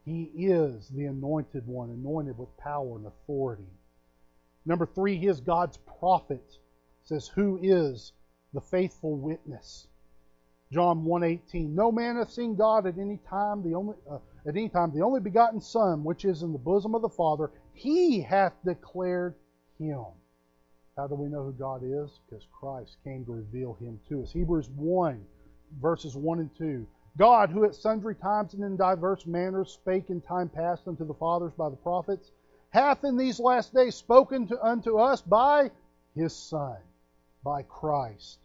He 0.04 0.24
is 0.34 0.88
the 0.88 1.06
anointed 1.06 1.66
one, 1.66 1.90
anointed 1.90 2.36
with 2.38 2.56
power 2.58 2.96
and 2.96 3.06
authority. 3.06 3.70
Number 4.66 4.86
3, 4.86 5.16
he 5.16 5.28
is 5.28 5.40
God's 5.40 5.78
prophet. 5.98 6.44
It 6.46 7.08
says 7.08 7.28
who 7.28 7.58
is 7.62 8.12
the 8.52 8.60
faithful 8.60 9.16
witness. 9.16 9.88
John 10.72 11.04
1:18 11.04 11.70
No 11.74 11.92
man 11.92 12.16
hath 12.16 12.30
seen 12.30 12.56
God 12.56 12.86
at 12.86 12.98
any 12.98 13.18
time 13.28 13.62
the 13.62 13.74
only 13.74 13.96
uh, 14.10 14.18
at 14.46 14.56
any 14.56 14.68
time 14.68 14.92
the 14.92 15.02
only 15.02 15.20
begotten 15.20 15.60
son 15.60 16.02
which 16.02 16.24
is 16.24 16.42
in 16.42 16.52
the 16.52 16.58
bosom 16.58 16.94
of 16.94 17.02
the 17.02 17.08
Father 17.08 17.50
he 17.74 18.20
hath 18.20 18.54
declared 18.64 19.34
him. 19.78 20.04
How 20.96 21.06
do 21.06 21.14
we 21.14 21.28
know 21.28 21.44
who 21.44 21.52
God 21.52 21.82
is? 21.82 22.20
Because 22.28 22.46
Christ 22.52 22.96
came 23.04 23.24
to 23.24 23.32
reveal 23.32 23.74
him 23.74 24.00
to 24.08 24.22
us. 24.22 24.32
Hebrews 24.32 24.70
1, 24.70 25.24
verses 25.80 26.16
1 26.16 26.38
and 26.38 26.56
2. 26.56 26.86
God, 27.16 27.50
who 27.50 27.64
at 27.64 27.76
sundry 27.76 28.16
times 28.16 28.54
and 28.54 28.64
in 28.64 28.76
diverse 28.76 29.24
manners 29.24 29.70
spake 29.70 30.10
in 30.10 30.20
time 30.20 30.48
past 30.48 30.88
unto 30.88 31.04
the 31.04 31.14
fathers 31.14 31.52
by 31.52 31.68
the 31.68 31.76
prophets, 31.76 32.32
hath 32.70 33.04
in 33.04 33.16
these 33.16 33.38
last 33.38 33.72
days 33.72 33.94
spoken 33.94 34.48
to, 34.48 34.66
unto 34.66 34.98
us 34.98 35.22
by 35.22 35.70
his 36.16 36.34
Son, 36.34 36.76
by 37.44 37.62
Christ. 37.62 38.40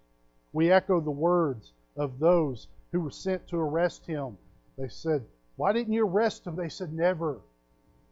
We 0.53 0.71
echo 0.71 1.01
the 1.01 1.09
words 1.09 1.73
of 1.95 2.19
those 2.19 2.67
who 2.91 3.01
were 3.01 3.09
sent 3.09 3.47
to 3.47 3.57
arrest 3.57 4.05
him. 4.05 4.38
They 4.77 4.89
said, 4.89 5.25
Why 5.55 5.73
didn't 5.73 5.93
you 5.93 6.05
arrest 6.05 6.45
him? 6.45 6.55
They 6.55 6.69
said, 6.69 6.93
Never. 6.93 7.41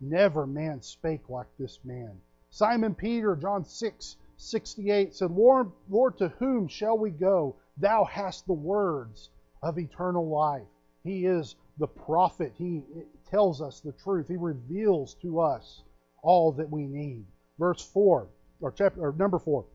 Never 0.02 0.48
man 0.48 0.82
spake 0.82 1.30
like 1.30 1.48
this 1.60 1.80
man. 1.84 2.20
Simon 2.50 2.96
Peter, 2.96 3.36
John 3.36 3.64
6, 3.64 4.16
68, 4.38 5.14
said, 5.14 5.32
Lord, 5.32 5.72
Lord, 5.90 6.18
to 6.18 6.30
whom 6.30 6.68
shall 6.68 6.98
we 6.98 7.12
go? 7.12 7.56
Thou 7.78 8.06
hast 8.06 8.48
the 8.48 8.54
words 8.54 9.30
of 9.62 9.80
eternal 9.80 10.28
life. 10.28 10.68
He 11.04 11.26
is 11.26 11.56
the 11.78 11.88
prophet. 11.88 12.54
He 12.58 12.84
tells 13.30 13.62
us 13.62 13.80
the 13.80 13.94
truth. 13.94 14.28
He 14.28 14.38
reveals 14.38 15.16
to 15.22 15.40
us 15.40 15.84
all 16.22 16.52
that 16.54 16.70
we 16.70 16.86
need. 16.86 17.26
Verse 17.60 17.82
4, 17.82 18.28
or 18.62 18.72
chapter 18.72 19.02
or 19.02 19.14
number 19.14 19.40
4. 19.40 19.66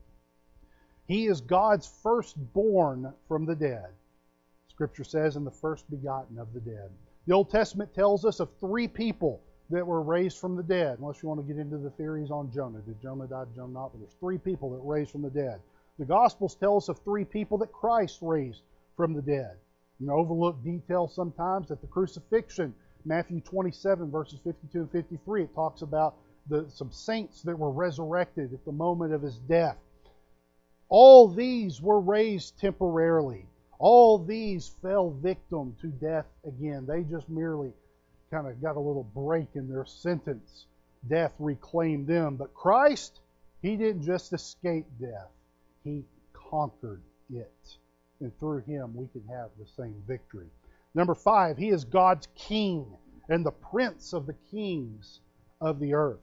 He 1.07 1.27
is 1.27 1.41
God's 1.41 1.87
firstborn 2.01 3.13
from 3.27 3.45
the 3.45 3.55
dead. 3.55 3.87
Scripture 4.69 5.03
says, 5.03 5.35
and 5.35 5.45
the 5.45 5.51
first 5.51 5.89
begotten 5.89 6.37
of 6.39 6.53
the 6.53 6.61
dead. 6.61 6.89
The 7.27 7.33
Old 7.33 7.49
Testament 7.49 7.93
tells 7.93 8.25
us 8.25 8.39
of 8.39 8.49
three 8.59 8.87
people 8.87 9.41
that 9.69 9.85
were 9.85 10.01
raised 10.01 10.39
from 10.39 10.55
the 10.55 10.63
dead, 10.63 10.99
unless 10.99 11.21
you 11.21 11.29
want 11.29 11.41
to 11.41 11.53
get 11.53 11.59
into 11.59 11.77
the 11.77 11.89
theories 11.91 12.31
on 12.31 12.51
Jonah. 12.51 12.79
Did 12.79 13.01
Jonah 13.01 13.27
die? 13.27 13.45
Did 13.45 13.55
Jonah 13.55 13.73
not? 13.73 13.91
But 13.91 13.99
there's 13.99 14.15
three 14.19 14.37
people 14.37 14.71
that 14.71 14.81
raised 14.83 15.11
from 15.11 15.21
the 15.21 15.29
dead. 15.29 15.59
The 15.99 16.05
Gospels 16.05 16.55
tell 16.55 16.77
us 16.77 16.89
of 16.89 16.99
three 16.99 17.25
people 17.25 17.57
that 17.59 17.71
Christ 17.71 18.19
raised 18.21 18.61
from 18.97 19.13
the 19.13 19.21
dead. 19.21 19.57
Know, 20.05 20.15
overlooked 20.15 20.63
detail 20.63 21.07
sometimes 21.07 21.71
at 21.71 21.81
the 21.81 21.87
crucifixion, 21.87 22.73
Matthew 23.05 23.41
27, 23.41 24.11
verses 24.11 24.39
52 24.43 24.79
and 24.79 24.91
53, 24.91 25.43
it 25.43 25.55
talks 25.55 25.81
about 25.81 26.15
the, 26.49 26.65
some 26.69 26.91
saints 26.91 27.41
that 27.43 27.57
were 27.57 27.71
resurrected 27.71 28.53
at 28.53 28.65
the 28.65 28.71
moment 28.71 29.13
of 29.13 29.21
his 29.21 29.37
death. 29.39 29.77
All 30.89 31.27
these 31.27 31.81
were 31.81 31.99
raised 31.99 32.59
temporarily. 32.59 33.45
All 33.79 34.17
these 34.17 34.75
fell 34.81 35.11
victim 35.11 35.75
to 35.81 35.87
death 35.87 36.27
again. 36.45 36.85
They 36.85 37.03
just 37.03 37.29
merely 37.29 37.73
kind 38.31 38.47
of 38.47 38.61
got 38.61 38.75
a 38.75 38.79
little 38.79 39.09
break 39.15 39.47
in 39.55 39.69
their 39.69 39.85
sentence. 39.85 40.65
Death 41.07 41.33
reclaimed 41.39 42.07
them. 42.07 42.35
But 42.35 42.53
Christ, 42.53 43.19
He 43.61 43.75
didn't 43.75 44.03
just 44.03 44.33
escape 44.33 44.85
death, 44.99 45.31
He 45.83 46.03
conquered 46.33 47.01
it. 47.33 47.77
And 48.19 48.37
through 48.39 48.61
Him, 48.61 48.95
we 48.95 49.07
can 49.07 49.23
have 49.27 49.49
the 49.59 49.65
same 49.65 50.01
victory. 50.07 50.49
Number 50.93 51.15
five, 51.15 51.57
He 51.57 51.69
is 51.69 51.83
God's 51.83 52.27
King 52.35 52.85
and 53.29 53.45
the 53.45 53.51
Prince 53.51 54.13
of 54.13 54.25
the 54.25 54.35
kings 54.51 55.19
of 55.61 55.79
the 55.79 55.93
earth. 55.93 56.19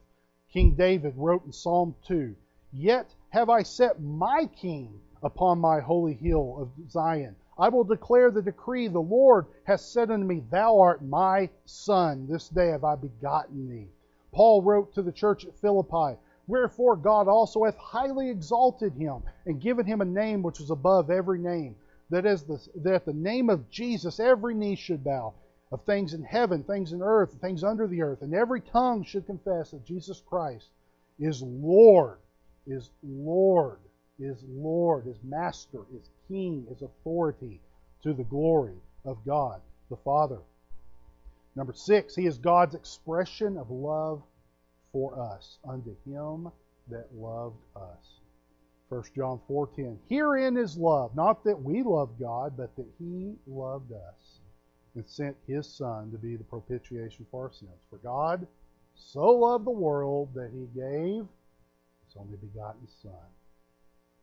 King 0.51 0.75
David 0.75 1.13
wrote 1.15 1.45
in 1.45 1.51
Psalm 1.51 1.95
2 2.07 2.35
Yet 2.73 3.13
have 3.29 3.49
I 3.49 3.63
set 3.63 4.01
my 4.01 4.45
King 4.55 4.99
upon 5.23 5.59
my 5.59 5.79
holy 5.79 6.13
hill 6.13 6.57
of 6.57 6.89
Zion. 6.89 7.35
I 7.57 7.69
will 7.69 7.83
declare 7.83 8.31
the 8.31 8.41
decree 8.41 8.87
the 8.87 8.99
Lord 8.99 9.45
has 9.65 9.85
said 9.85 10.09
unto 10.09 10.25
me, 10.25 10.41
Thou 10.49 10.79
art 10.79 11.03
my 11.03 11.49
son. 11.65 12.27
This 12.27 12.49
day 12.49 12.67
have 12.67 12.83
I 12.83 12.95
begotten 12.95 13.69
thee. 13.69 13.89
Paul 14.31 14.61
wrote 14.61 14.93
to 14.93 15.01
the 15.01 15.11
church 15.11 15.45
at 15.45 15.55
Philippi, 15.55 16.17
Wherefore 16.51 16.97
God 16.97 17.29
also 17.29 17.63
hath 17.63 17.77
highly 17.77 18.29
exalted 18.29 18.93
him, 18.93 19.23
and 19.45 19.61
given 19.61 19.85
him 19.85 20.01
a 20.01 20.05
name 20.05 20.43
which 20.43 20.59
is 20.59 20.69
above 20.69 21.09
every 21.09 21.39
name, 21.39 21.77
that 22.09 22.25
is 22.25 22.43
the, 22.43 22.59
that 22.83 23.05
the 23.05 23.13
name 23.13 23.49
of 23.49 23.69
Jesus 23.69 24.19
every 24.19 24.53
knee 24.53 24.75
should 24.75 25.01
bow, 25.01 25.33
of 25.71 25.81
things 25.83 26.13
in 26.13 26.23
heaven, 26.23 26.61
things 26.63 26.91
in 26.91 27.01
earth, 27.01 27.37
things 27.39 27.63
under 27.63 27.87
the 27.87 28.01
earth, 28.01 28.21
and 28.21 28.33
every 28.33 28.59
tongue 28.59 29.05
should 29.05 29.25
confess 29.25 29.71
that 29.71 29.85
Jesus 29.85 30.21
Christ 30.27 30.67
is 31.17 31.41
Lord, 31.41 32.17
is 32.67 32.89
Lord 33.01 33.79
is 34.19 34.43
Lord, 34.49 35.07
is 35.07 35.17
Master, 35.23 35.85
is 35.95 36.09
King, 36.27 36.67
is 36.69 36.81
authority 36.81 37.61
to 38.03 38.13
the 38.13 38.25
glory 38.25 38.75
of 39.05 39.25
God 39.25 39.61
the 39.89 39.95
Father. 39.95 40.39
Number 41.55 41.73
six, 41.73 42.15
He 42.15 42.25
is 42.25 42.37
God's 42.37 42.75
expression 42.75 43.57
of 43.57 43.71
love 43.71 44.21
for 44.91 45.19
us, 45.19 45.57
unto 45.67 45.95
Him 46.05 46.51
that 46.89 47.13
loved 47.15 47.61
us. 47.75 48.19
1 48.89 49.03
John 49.15 49.39
4:10. 49.49 49.97
Herein 50.09 50.57
is 50.57 50.77
love, 50.77 51.15
not 51.15 51.43
that 51.43 51.61
we 51.61 51.83
love 51.83 52.19
God, 52.19 52.57
but 52.57 52.75
that 52.75 52.91
He 52.99 53.35
loved 53.47 53.91
us 53.91 54.39
and 54.95 55.07
sent 55.07 55.37
His 55.47 55.67
Son 55.67 56.11
to 56.11 56.17
be 56.17 56.35
the 56.35 56.43
propitiation 56.43 57.25
for 57.31 57.45
our 57.45 57.51
sins. 57.53 57.81
For 57.89 57.97
God 57.97 58.47
so 58.95 59.31
loved 59.31 59.65
the 59.65 59.71
world 59.71 60.33
that 60.33 60.51
He 60.51 60.65
gave 60.79 61.25
His 62.05 62.15
only 62.17 62.37
begotten 62.37 62.87
Son 63.01 63.31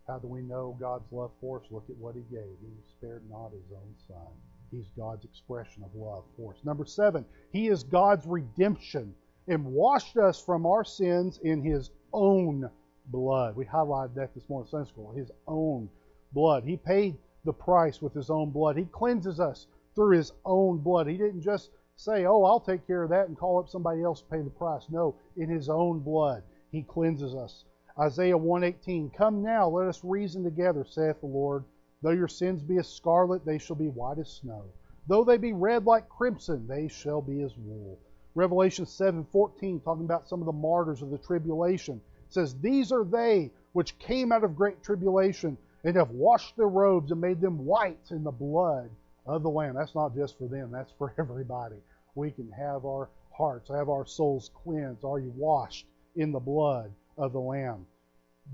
how 0.08 0.18
do 0.18 0.26
we 0.26 0.40
know 0.40 0.74
God's 0.80 1.12
love 1.12 1.30
for 1.38 1.60
us? 1.60 1.66
Look 1.70 1.84
at 1.90 1.96
what 1.96 2.14
He 2.14 2.22
gave. 2.34 2.56
He 2.60 2.72
spared 2.90 3.22
not 3.30 3.52
His 3.52 3.70
own 3.70 3.94
Son. 4.08 4.32
He's 4.70 4.88
God's 4.96 5.24
expression 5.24 5.84
of 5.84 5.94
love 5.94 6.24
for 6.36 6.54
us. 6.54 6.64
Number 6.64 6.86
seven, 6.86 7.26
He 7.52 7.68
is 7.68 7.84
God's 7.84 8.26
redemption 8.26 9.14
and 9.48 9.64
washed 9.64 10.16
us 10.18 10.40
from 10.40 10.66
our 10.66 10.84
sins 10.84 11.38
in 11.42 11.62
His 11.62 11.90
own 12.12 12.70
blood. 13.06 13.56
We 13.56 13.64
highlighted 13.64 14.14
that 14.14 14.34
this 14.34 14.48
morning 14.48 14.66
in 14.66 14.70
Sunday 14.70 14.88
school. 14.90 15.12
His 15.12 15.30
own 15.46 15.88
blood. 16.32 16.64
He 16.64 16.76
paid 16.76 17.16
the 17.44 17.52
price 17.52 18.02
with 18.02 18.12
His 18.12 18.28
own 18.28 18.50
blood. 18.50 18.76
He 18.76 18.84
cleanses 18.84 19.40
us 19.40 19.66
through 19.94 20.16
His 20.16 20.32
own 20.44 20.78
blood. 20.78 21.06
He 21.06 21.16
didn't 21.16 21.40
just 21.40 21.70
say, 21.96 22.26
Oh, 22.26 22.44
I'll 22.44 22.60
take 22.60 22.86
care 22.86 23.02
of 23.02 23.10
that 23.10 23.28
and 23.28 23.38
call 23.38 23.58
up 23.58 23.68
somebody 23.68 24.02
else 24.02 24.20
to 24.20 24.28
pay 24.28 24.42
the 24.42 24.50
price. 24.50 24.84
No, 24.90 25.14
in 25.36 25.48
His 25.48 25.68
own 25.68 26.00
blood, 26.00 26.42
He 26.70 26.82
cleanses 26.82 27.34
us. 27.34 27.64
Isaiah 27.98 28.36
118, 28.36 29.10
Come 29.10 29.42
now, 29.42 29.68
let 29.68 29.88
us 29.88 30.04
reason 30.04 30.44
together, 30.44 30.84
saith 30.84 31.20
the 31.20 31.26
Lord. 31.26 31.64
Though 32.02 32.10
your 32.10 32.28
sins 32.28 32.62
be 32.62 32.76
as 32.76 32.86
scarlet, 32.86 33.44
they 33.44 33.58
shall 33.58 33.74
be 33.76 33.88
white 33.88 34.18
as 34.18 34.30
snow. 34.30 34.64
Though 35.08 35.24
they 35.24 35.38
be 35.38 35.52
red 35.52 35.86
like 35.86 36.08
crimson, 36.08 36.66
they 36.68 36.86
shall 36.86 37.22
be 37.22 37.40
as 37.40 37.56
wool. 37.56 37.98
Revelation 38.38 38.86
7:14, 38.86 39.80
talking 39.82 40.04
about 40.04 40.28
some 40.28 40.40
of 40.40 40.46
the 40.46 40.52
martyrs 40.52 41.02
of 41.02 41.10
the 41.10 41.18
tribulation, 41.18 42.00
says, 42.28 42.54
These 42.60 42.92
are 42.92 43.04
they 43.04 43.50
which 43.72 43.98
came 43.98 44.30
out 44.32 44.44
of 44.44 44.56
great 44.56 44.82
tribulation 44.82 45.58
and 45.84 45.96
have 45.96 46.10
washed 46.10 46.56
their 46.56 46.68
robes 46.68 47.10
and 47.10 47.20
made 47.20 47.40
them 47.40 47.66
white 47.66 48.10
in 48.10 48.22
the 48.22 48.30
blood 48.30 48.90
of 49.26 49.42
the 49.42 49.50
Lamb. 49.50 49.74
That's 49.74 49.94
not 49.94 50.14
just 50.14 50.38
for 50.38 50.46
them, 50.46 50.70
that's 50.70 50.92
for 50.92 51.12
everybody. 51.18 51.82
We 52.14 52.30
can 52.30 52.50
have 52.52 52.84
our 52.84 53.10
hearts, 53.32 53.68
have 53.70 53.88
our 53.88 54.06
souls 54.06 54.50
cleansed. 54.54 55.04
Are 55.04 55.18
you 55.18 55.32
washed 55.36 55.86
in 56.14 56.32
the 56.32 56.40
blood 56.40 56.92
of 57.16 57.32
the 57.32 57.40
Lamb. 57.40 57.86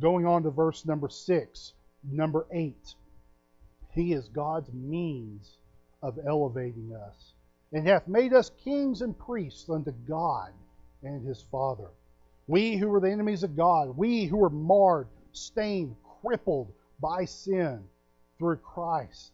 Going 0.01 0.27
on 0.27 0.43
to 0.43 0.51
verse 0.51 0.85
number 0.87 1.09
6, 1.09 1.73
number 2.11 2.47
8. 2.51 2.95
He 3.93 4.13
is 4.13 4.29
God's 4.29 4.73
means 4.73 5.59
of 6.03 6.19
elevating 6.27 6.95
us, 6.95 7.33
and 7.75 7.89
hath 7.89 8.07
made 8.07 8.33
us 8.33 8.53
kings 8.63 9.03
and 9.03 9.19
priests 9.19 9.69
unto 9.69 9.91
God 10.09 10.53
and 11.03 11.27
his 11.27 11.43
Father. 11.51 11.91
We 12.47 12.77
who 12.77 12.89
were 12.89 13.01
the 13.01 13.11
enemies 13.11 13.43
of 13.43 13.57
God, 13.57 13.97
we 13.97 14.27
who 14.27 14.37
were 14.37 14.49
marred, 14.51 15.09
stained, 15.33 15.97
crippled 16.21 16.73
by 17.01 17.25
sin, 17.25 17.83
through 18.39 18.59
Christ, 18.59 19.33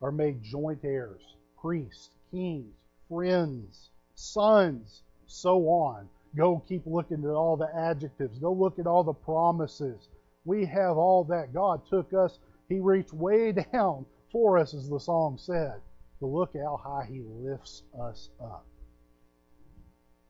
are 0.00 0.12
made 0.12 0.44
joint 0.44 0.78
heirs, 0.84 1.22
priests, 1.60 2.10
kings, 2.30 2.72
friends, 3.08 3.90
sons, 4.14 5.02
so 5.26 5.68
on. 5.68 6.08
Go 6.36 6.62
keep 6.68 6.82
looking 6.86 7.24
at 7.24 7.30
all 7.30 7.56
the 7.56 7.74
adjectives. 7.74 8.38
Go 8.38 8.52
look 8.52 8.78
at 8.78 8.86
all 8.86 9.02
the 9.02 9.12
promises. 9.12 10.08
We 10.44 10.64
have 10.66 10.96
all 10.96 11.24
that. 11.24 11.52
God 11.52 11.82
took 11.90 12.12
us, 12.12 12.38
He 12.68 12.78
reached 12.78 13.12
way 13.12 13.52
down 13.72 14.06
for 14.30 14.56
us, 14.56 14.72
as 14.72 14.88
the 14.88 15.00
song 15.00 15.36
said. 15.36 15.80
But 16.22 16.28
look 16.28 16.52
how 16.54 16.76
high 16.76 17.08
He 17.10 17.20
lifts 17.20 17.82
us 18.00 18.30
up. 18.40 18.64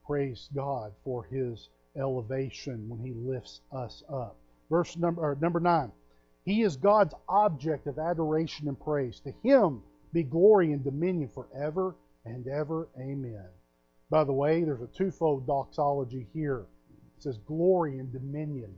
Praise 0.07 0.49
God 0.55 0.95
for 1.05 1.25
His 1.25 1.69
elevation 1.95 2.89
when 2.89 3.01
He 3.01 3.13
lifts 3.13 3.61
us 3.71 4.03
up. 4.09 4.39
Verse 4.71 4.97
number, 4.97 5.37
number 5.39 5.61
9. 5.61 5.93
He 6.47 6.63
is 6.63 6.77
God's 6.77 7.13
object 7.29 7.87
of 7.87 7.99
adoration 7.99 8.69
and 8.69 8.81
praise. 8.81 9.21
To 9.21 9.35
Him 9.43 9.83
be 10.15 10.23
glory 10.23 10.73
and 10.73 10.83
dominion 10.83 11.29
forever 11.29 11.95
and 12.25 12.49
ever. 12.49 12.89
Amen. 12.99 13.45
By 14.09 14.25
the 14.25 14.33
way, 14.33 14.65
there's 14.65 14.81
a 14.81 14.87
twofold 14.97 15.47
doxology 15.47 16.27
here. 16.33 16.65
It 17.19 17.23
says 17.23 17.37
glory 17.47 17.99
and 17.99 18.11
dominion. 18.11 18.75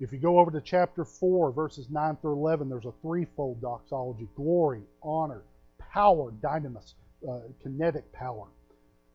If 0.00 0.12
you 0.12 0.18
go 0.18 0.38
over 0.38 0.50
to 0.50 0.60
chapter 0.60 1.06
4, 1.06 1.50
verses 1.52 1.88
9 1.88 2.16
through 2.16 2.34
11, 2.34 2.68
there's 2.68 2.84
a 2.84 2.92
threefold 3.00 3.62
doxology 3.62 4.28
glory, 4.36 4.82
honor, 5.02 5.44
power, 5.92 6.32
dynamis, 6.42 6.94
uh, 7.28 7.40
kinetic 7.62 8.10
power. 8.12 8.46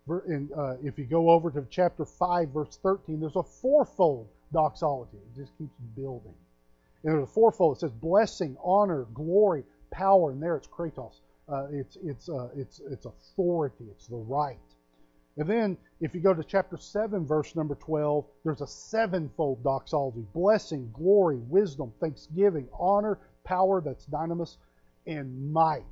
And 0.08 0.50
uh, 0.54 0.76
if 0.84 0.98
you 0.98 1.06
go 1.06 1.30
over 1.30 1.52
to 1.52 1.66
chapter 1.70 2.06
5, 2.06 2.50
verse 2.50 2.80
13, 2.82 3.20
there's 3.20 3.36
a 3.36 3.44
fourfold 3.44 4.30
doxology. 4.54 5.18
It 5.18 5.40
just 5.42 5.58
keeps 5.58 5.76
building. 5.96 6.34
And 7.04 7.14
there's 7.14 7.24
a 7.24 7.32
fourfold. 7.32 7.78
It 7.78 7.80
says 7.82 7.92
blessing, 7.92 8.56
honor, 8.64 9.06
glory, 9.14 9.64
power, 9.92 10.32
and 10.32 10.42
there 10.42 10.56
it's 10.56 10.68
kratos. 10.68 11.20
Uh, 11.50 11.68
it's 11.72 11.98
it's 12.04 12.30
uh, 12.30 12.50
it's 12.56 12.82
it's 12.92 13.06
authority. 13.06 13.86
It's 13.92 14.08
the 14.08 14.18
right. 14.18 14.58
And 15.38 15.48
then, 15.48 15.78
if 16.02 16.16
you 16.16 16.20
go 16.20 16.34
to 16.34 16.44
chapter 16.44 16.78
7, 16.78 17.26
verse 17.26 17.56
number 17.56 17.76
12, 17.76 18.26
there's 18.44 18.62
a 18.62 18.68
sevenfold 18.68 19.64
doxology 19.64 20.26
blessing, 20.34 20.90
glory, 20.94 21.38
wisdom, 21.48 21.94
thanksgiving, 22.02 22.68
honor, 22.78 23.20
power, 23.44 23.80
that's 23.80 24.08
dynamis, 24.08 24.58
and 25.06 25.54
might. 25.54 25.84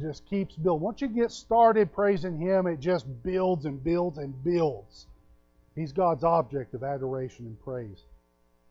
Just 0.00 0.26
keeps 0.26 0.54
building. 0.56 0.82
Once 0.82 1.00
you 1.00 1.08
get 1.08 1.30
started 1.30 1.92
praising 1.92 2.38
Him, 2.38 2.66
it 2.66 2.80
just 2.80 3.06
builds 3.22 3.64
and 3.64 3.82
builds 3.82 4.18
and 4.18 4.34
builds. 4.44 5.06
He's 5.74 5.92
God's 5.92 6.24
object 6.24 6.74
of 6.74 6.82
adoration 6.82 7.46
and 7.46 7.60
praise. 7.60 8.04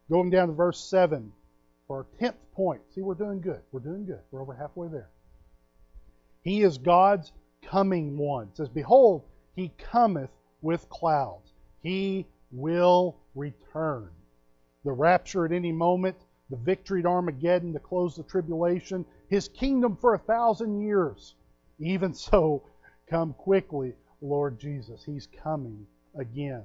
Going 0.10 0.30
down 0.30 0.50
to 0.50 0.54
verse 0.54 0.80
7 0.90 1.32
for 1.88 1.98
our 1.98 2.06
10th 2.20 2.38
point. 2.54 2.82
See, 2.94 3.02
we're 3.02 3.16
doing 3.16 3.42
good. 3.42 3.62
We're 3.72 3.80
doing 3.80 4.06
good. 4.06 4.22
We're 4.32 4.42
over 4.42 4.54
halfway 4.54 4.88
there. 4.88 5.10
He 6.44 6.62
is 6.62 6.78
God's 6.78 7.32
coming 7.64 8.18
one. 8.18 8.50
It 8.50 8.58
says, 8.58 8.70
Behold, 8.70 9.24
He 9.56 9.72
cometh 9.78 10.30
with 10.62 10.88
clouds. 10.90 11.54
He 11.82 12.28
will 12.52 13.18
return. 13.34 14.10
The 14.84 14.92
rapture 14.92 15.46
at 15.46 15.52
any 15.52 15.72
moment, 15.72 16.18
the 16.50 16.58
victory 16.58 17.00
at 17.00 17.08
Armageddon 17.08 17.74
to 17.74 17.80
close 17.80 18.16
the 18.16 18.24
tribulation, 18.24 19.06
his 19.30 19.48
kingdom 19.50 19.98
for 19.98 20.14
a 20.14 20.20
thousand 20.20 20.82
years. 20.82 21.36
Even 21.80 22.14
so, 22.32 22.64
come 23.10 23.34
quickly, 23.34 23.94
Lord 24.22 24.60
Jesus. 24.60 25.04
He's 25.04 25.28
coming 25.44 25.86
again. 26.18 26.64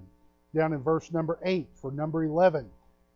Down 0.55 0.73
in 0.73 0.83
verse 0.83 1.13
number 1.13 1.39
8 1.45 1.69
for 1.81 1.93
number 1.93 2.25
11. 2.25 2.69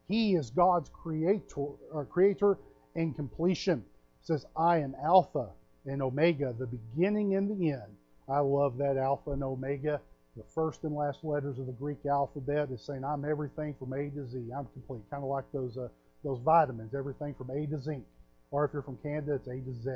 He 0.07 0.35
is 0.35 0.51
God's 0.51 0.91
creator, 0.91 1.67
uh, 1.95 2.05
creator 2.05 2.59
and 2.95 3.17
completion. 3.17 3.79
It 3.79 4.27
says, 4.27 4.47
I 4.57 4.79
am 4.79 4.95
Alpha 5.03 5.49
and 5.87 6.03
Omega, 6.03 6.55
the 6.59 6.67
beginning 6.67 7.35
and 7.35 7.51
the 7.51 7.73
end. 7.73 7.97
I 8.29 8.39
love 8.39 8.77
that 8.79 8.97
Alpha 8.97 9.33
and 9.33 9.43
Omega. 9.43 10.01
The 10.37 10.45
first 10.55 10.85
and 10.85 10.95
last 10.95 11.25
letters 11.25 11.59
of 11.59 11.67
the 11.67 11.73
Greek 11.73 12.05
alphabet 12.07 12.71
is 12.71 12.83
saying, 12.83 13.05
I'm 13.05 13.25
everything 13.25 13.75
from 13.79 13.93
A 13.93 14.11
to 14.11 14.27
Z. 14.27 14.51
I'm 14.57 14.67
complete. 14.67 15.03
Kind 15.11 15.23
of 15.23 15.29
like 15.29 15.45
those 15.53 15.77
uh, 15.77 15.89
those 16.25 16.41
vitamins, 16.41 16.95
everything 16.95 17.35
from 17.35 17.51
A 17.51 17.67
to 17.67 17.79
zinc. 17.79 18.05
Or 18.55 18.65
if 18.65 18.73
you're 18.73 18.83
from 18.83 18.99
Canada, 18.99 19.35
it's 19.35 19.49
A 19.49 19.59
to 19.59 19.75
Z. 19.75 19.91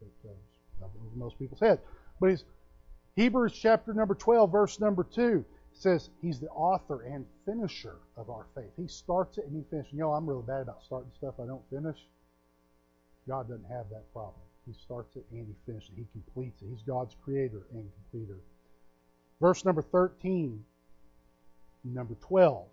That's 0.00 0.24
uh, 0.82 0.86
most 1.14 1.38
people's 1.38 1.60
head. 1.60 1.78
But 2.20 2.42
Hebrews 3.14 3.52
chapter 3.52 3.94
number 3.94 4.16
12, 4.16 4.50
verse 4.50 4.80
number 4.80 5.04
2 5.04 5.44
says 5.74 6.10
he's 6.20 6.40
the 6.40 6.48
author 6.48 7.02
and 7.02 7.24
finisher 7.46 7.98
of 8.16 8.28
our 8.28 8.46
faith. 8.52 8.72
He 8.76 8.88
starts 8.88 9.38
it 9.38 9.46
and 9.46 9.54
he 9.54 9.62
finishes. 9.70 9.92
You 9.92 10.00
know, 10.00 10.12
I'm 10.12 10.28
really 10.28 10.42
bad 10.44 10.62
about 10.62 10.82
starting 10.82 11.12
stuff 11.16 11.34
I 11.40 11.46
don't 11.46 11.62
finish. 11.70 11.98
God 13.28 13.48
doesn't 13.48 13.70
have 13.70 13.88
that 13.90 14.12
problem. 14.12 14.42
He 14.66 14.72
starts 14.72 15.14
it 15.14 15.24
and 15.30 15.46
he 15.46 15.54
finishes 15.64 15.90
it. 15.90 15.98
He 15.98 16.06
completes 16.10 16.60
it. 16.62 16.66
He's 16.68 16.82
God's 16.82 17.14
creator 17.24 17.62
and 17.72 17.88
completer. 18.10 18.40
Verse 19.40 19.64
number 19.64 19.82
13, 19.82 20.64
number 21.84 22.16
12. 22.26 22.66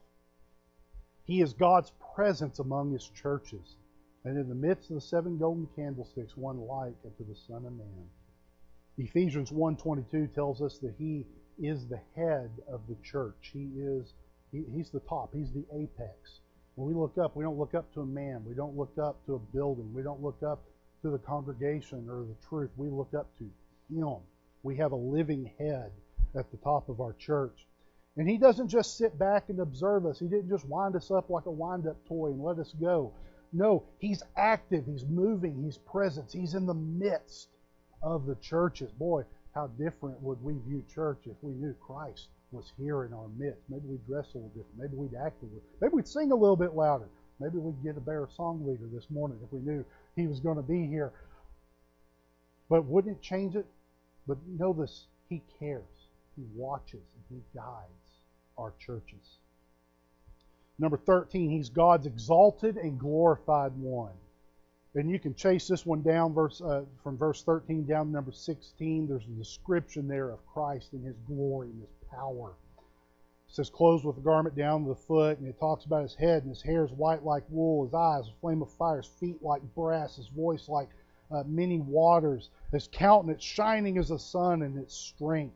He 1.26 1.42
is 1.42 1.54
God's 1.54 1.92
presence 2.16 2.58
among 2.58 2.92
his 2.92 3.08
churches, 3.08 3.76
and 4.28 4.38
in 4.38 4.50
the 4.50 4.56
midst 4.56 4.90
of 4.90 4.96
the 4.96 5.02
seven 5.02 5.38
golden 5.38 5.70
candlesticks, 5.74 6.36
one 6.36 6.60
like 6.60 6.96
unto 7.06 7.26
the 7.26 7.40
Son 7.48 7.66
of 7.66 7.72
Man. 7.72 8.10
Ephesians 8.98 9.52
1.22 9.52 10.34
tells 10.36 10.62
us 10.62 10.80
that 10.80 10.94
he 10.98 11.26
is 11.58 11.88
the 11.88 12.02
head 12.14 12.52
of 12.68 12.82
the 12.90 12.98
church. 13.04 13.52
He 13.54 13.70
is 13.78 14.14
he, 14.52 14.66
he's 14.76 14.90
the 14.90 15.00
top. 15.00 15.30
He's 15.34 15.54
the 15.54 15.66
apex. 15.74 16.42
When 16.76 16.90
we 16.90 16.94
look 16.94 17.18
up, 17.18 17.38
we 17.38 17.44
don't 17.46 17.58
look 17.58 17.74
up 17.74 17.94
to 17.94 18.02
a 18.02 18.06
man. 18.06 18.44
We 18.46 18.54
don't 18.54 18.76
look 18.76 18.98
up 19.02 19.26
to 19.28 19.36
a 19.36 19.40
building. 19.40 19.94
We 19.94 20.04
don't 20.04 20.22
look 20.22 20.44
up 20.44 20.64
to 21.04 21.10
the 21.10 21.20
congregation 21.20 22.08
or 22.10 22.26
the 22.26 22.36
truth. 22.50 22.72
We 22.76 22.90
look 22.90 23.14
up 23.18 23.30
to 23.38 23.46
him. 23.96 24.18
We 24.62 24.76
have 24.76 24.92
a 24.92 24.98
living 24.98 25.52
head 25.58 25.92
at 26.38 26.52
the 26.52 26.58
top 26.58 26.90
of 26.90 27.00
our 27.00 27.14
church. 27.14 27.66
And 28.18 28.28
he 28.28 28.38
doesn't 28.38 28.68
just 28.68 28.98
sit 28.98 29.18
back 29.18 29.46
and 29.48 29.60
observe 29.62 30.06
us. 30.06 30.20
He 30.20 30.28
didn't 30.28 30.50
just 30.50 30.66
wind 30.66 30.98
us 30.98 31.12
up 31.12 31.30
like 31.30 31.46
a 31.46 31.52
wind 31.52 31.88
up 31.88 31.98
toy 32.08 32.28
and 32.28 32.44
let 32.44 32.60
us 32.60 32.74
go. 32.82 33.14
No, 33.54 33.84
he's 34.00 34.24
active, 34.36 34.86
he's 34.86 35.06
moving, 35.06 35.64
he's 35.64 35.78
present, 35.78 36.32
he's 36.32 36.54
in 36.54 36.66
the 36.66 36.74
midst 36.74 37.50
of 38.04 38.26
the 38.26 38.36
churches. 38.36 38.92
Boy, 38.92 39.24
how 39.56 39.68
different 39.68 40.22
would 40.22 40.44
we 40.44 40.54
view 40.68 40.84
church 40.94 41.20
if 41.26 41.36
we 41.42 41.54
knew 41.54 41.74
Christ 41.82 42.28
was 42.52 42.72
here 42.78 43.06
in 43.06 43.14
our 43.14 43.28
midst? 43.38 43.62
Maybe 43.70 43.88
we'd 43.88 44.06
dress 44.06 44.28
a 44.34 44.38
little 44.38 44.50
different. 44.50 44.78
Maybe 44.78 44.96
we'd 44.96 45.16
act 45.16 45.42
a 45.42 45.46
little. 45.46 45.64
Maybe 45.82 45.94
we'd 45.96 46.08
sing 46.08 46.32
a 46.32 46.36
little 46.36 46.56
bit 46.56 46.76
louder. 46.76 47.10
Maybe 47.40 47.58
we'd 47.58 47.84
get 47.84 47.98
a 47.98 48.02
better 48.02 48.28
song 48.36 48.66
leader 48.66 48.88
this 48.94 49.10
morning 49.10 49.40
if 49.44 49.52
we 49.52 49.60
knew 49.60 49.86
he 50.16 50.28
was 50.28 50.40
going 50.40 50.58
to 50.58 50.64
be 50.64 50.86
here. 50.86 51.14
But 52.70 52.86
wouldn't 52.86 53.18
it 53.18 53.22
change 53.22 53.56
it? 53.56 53.66
But 54.28 54.38
know 54.48 54.74
this: 54.74 55.06
He 55.30 55.42
cares. 55.60 55.84
He 56.36 56.44
watches 56.56 57.06
and 57.16 57.24
He 57.30 57.58
guides 57.58 58.20
our 58.58 58.74
churches. 58.80 59.38
Number 60.80 60.98
13, 60.98 61.50
He's 61.50 61.70
God's 61.70 62.06
exalted 62.06 62.78
and 62.78 63.00
glorified 63.00 63.76
one. 63.76 64.14
And 64.94 65.10
you 65.10 65.20
can 65.20 65.34
chase 65.34 65.68
this 65.68 65.86
one 65.86 66.04
down 66.04 66.34
verse, 66.34 66.62
uh, 66.62 66.84
from 67.04 67.18
verse 67.18 67.44
13 67.44 67.86
down 67.86 68.08
to 68.08 68.12
number 68.12 68.32
16. 68.32 69.08
There's 69.08 69.26
a 69.26 69.38
description 69.40 70.08
there 70.08 70.30
of 70.30 70.46
Christ 70.46 70.94
and 70.94 71.04
his 71.04 71.18
glory 71.28 71.70
and 71.70 71.82
his 71.82 72.10
power. 72.12 72.54
It 73.48 73.56
says, 73.56 73.70
clothes 73.72 74.04
with 74.04 74.18
a 74.18 74.22
garment 74.22 74.56
down 74.56 74.84
to 74.84 74.90
the 74.90 74.96
foot, 74.96 75.40
and 75.40 75.48
it 75.48 75.60
talks 75.60 75.86
about 75.86 76.04
his 76.04 76.16
head, 76.16 76.44
and 76.44 76.50
his 76.50 76.62
hair 76.62 76.84
is 76.86 76.92
white 76.92 77.24
like 77.24 77.44
wool, 77.50 77.86
his 77.86 77.94
eyes 77.94 78.28
a 78.28 78.40
flame 78.40 78.62
of 78.62 78.72
fire, 78.74 78.98
his 78.98 79.12
feet 79.20 79.42
like 79.42 79.62
brass, 79.74 80.18
his 80.18 80.28
voice 80.28 80.70
like 80.70 80.90
uh, 81.32 81.44
many 81.48 81.80
waters, 81.80 82.50
his 82.72 82.88
countenance 82.92 83.44
shining 83.44 83.98
as 83.98 84.10
the 84.10 84.20
sun 84.20 84.62
in 84.62 84.78
its 84.78 84.94
strength. 84.94 85.56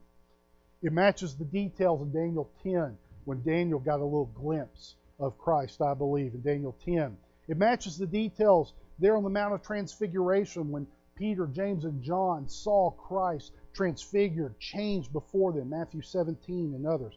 It 0.81 0.93
matches 0.93 1.35
the 1.35 1.45
details 1.45 2.01
in 2.01 2.11
Daniel 2.11 2.49
10 2.63 2.97
when 3.25 3.43
Daniel 3.43 3.79
got 3.79 3.99
a 3.99 4.03
little 4.03 4.31
glimpse 4.33 4.95
of 5.21 5.37
Christ, 5.37 5.81
I 5.81 5.93
believe, 5.93 6.33
in 6.33 6.41
Daniel 6.41 6.75
10. 6.83 7.15
It 7.47 7.57
matches 7.57 7.97
the 7.97 8.07
details 8.07 8.73
there 8.99 9.15
on 9.15 9.23
the 9.23 9.29
Mount 9.29 9.53
of 9.53 9.61
Transfiguration 9.61 10.71
when 10.71 10.87
Peter, 11.15 11.47
James, 11.47 11.85
and 11.85 12.01
John 12.01 12.49
saw 12.49 12.91
Christ 12.91 13.51
transfigured, 13.73 14.59
changed 14.59 15.13
before 15.13 15.53
them, 15.53 15.69
Matthew 15.69 16.01
17 16.01 16.73
and 16.73 16.85
others. 16.85 17.13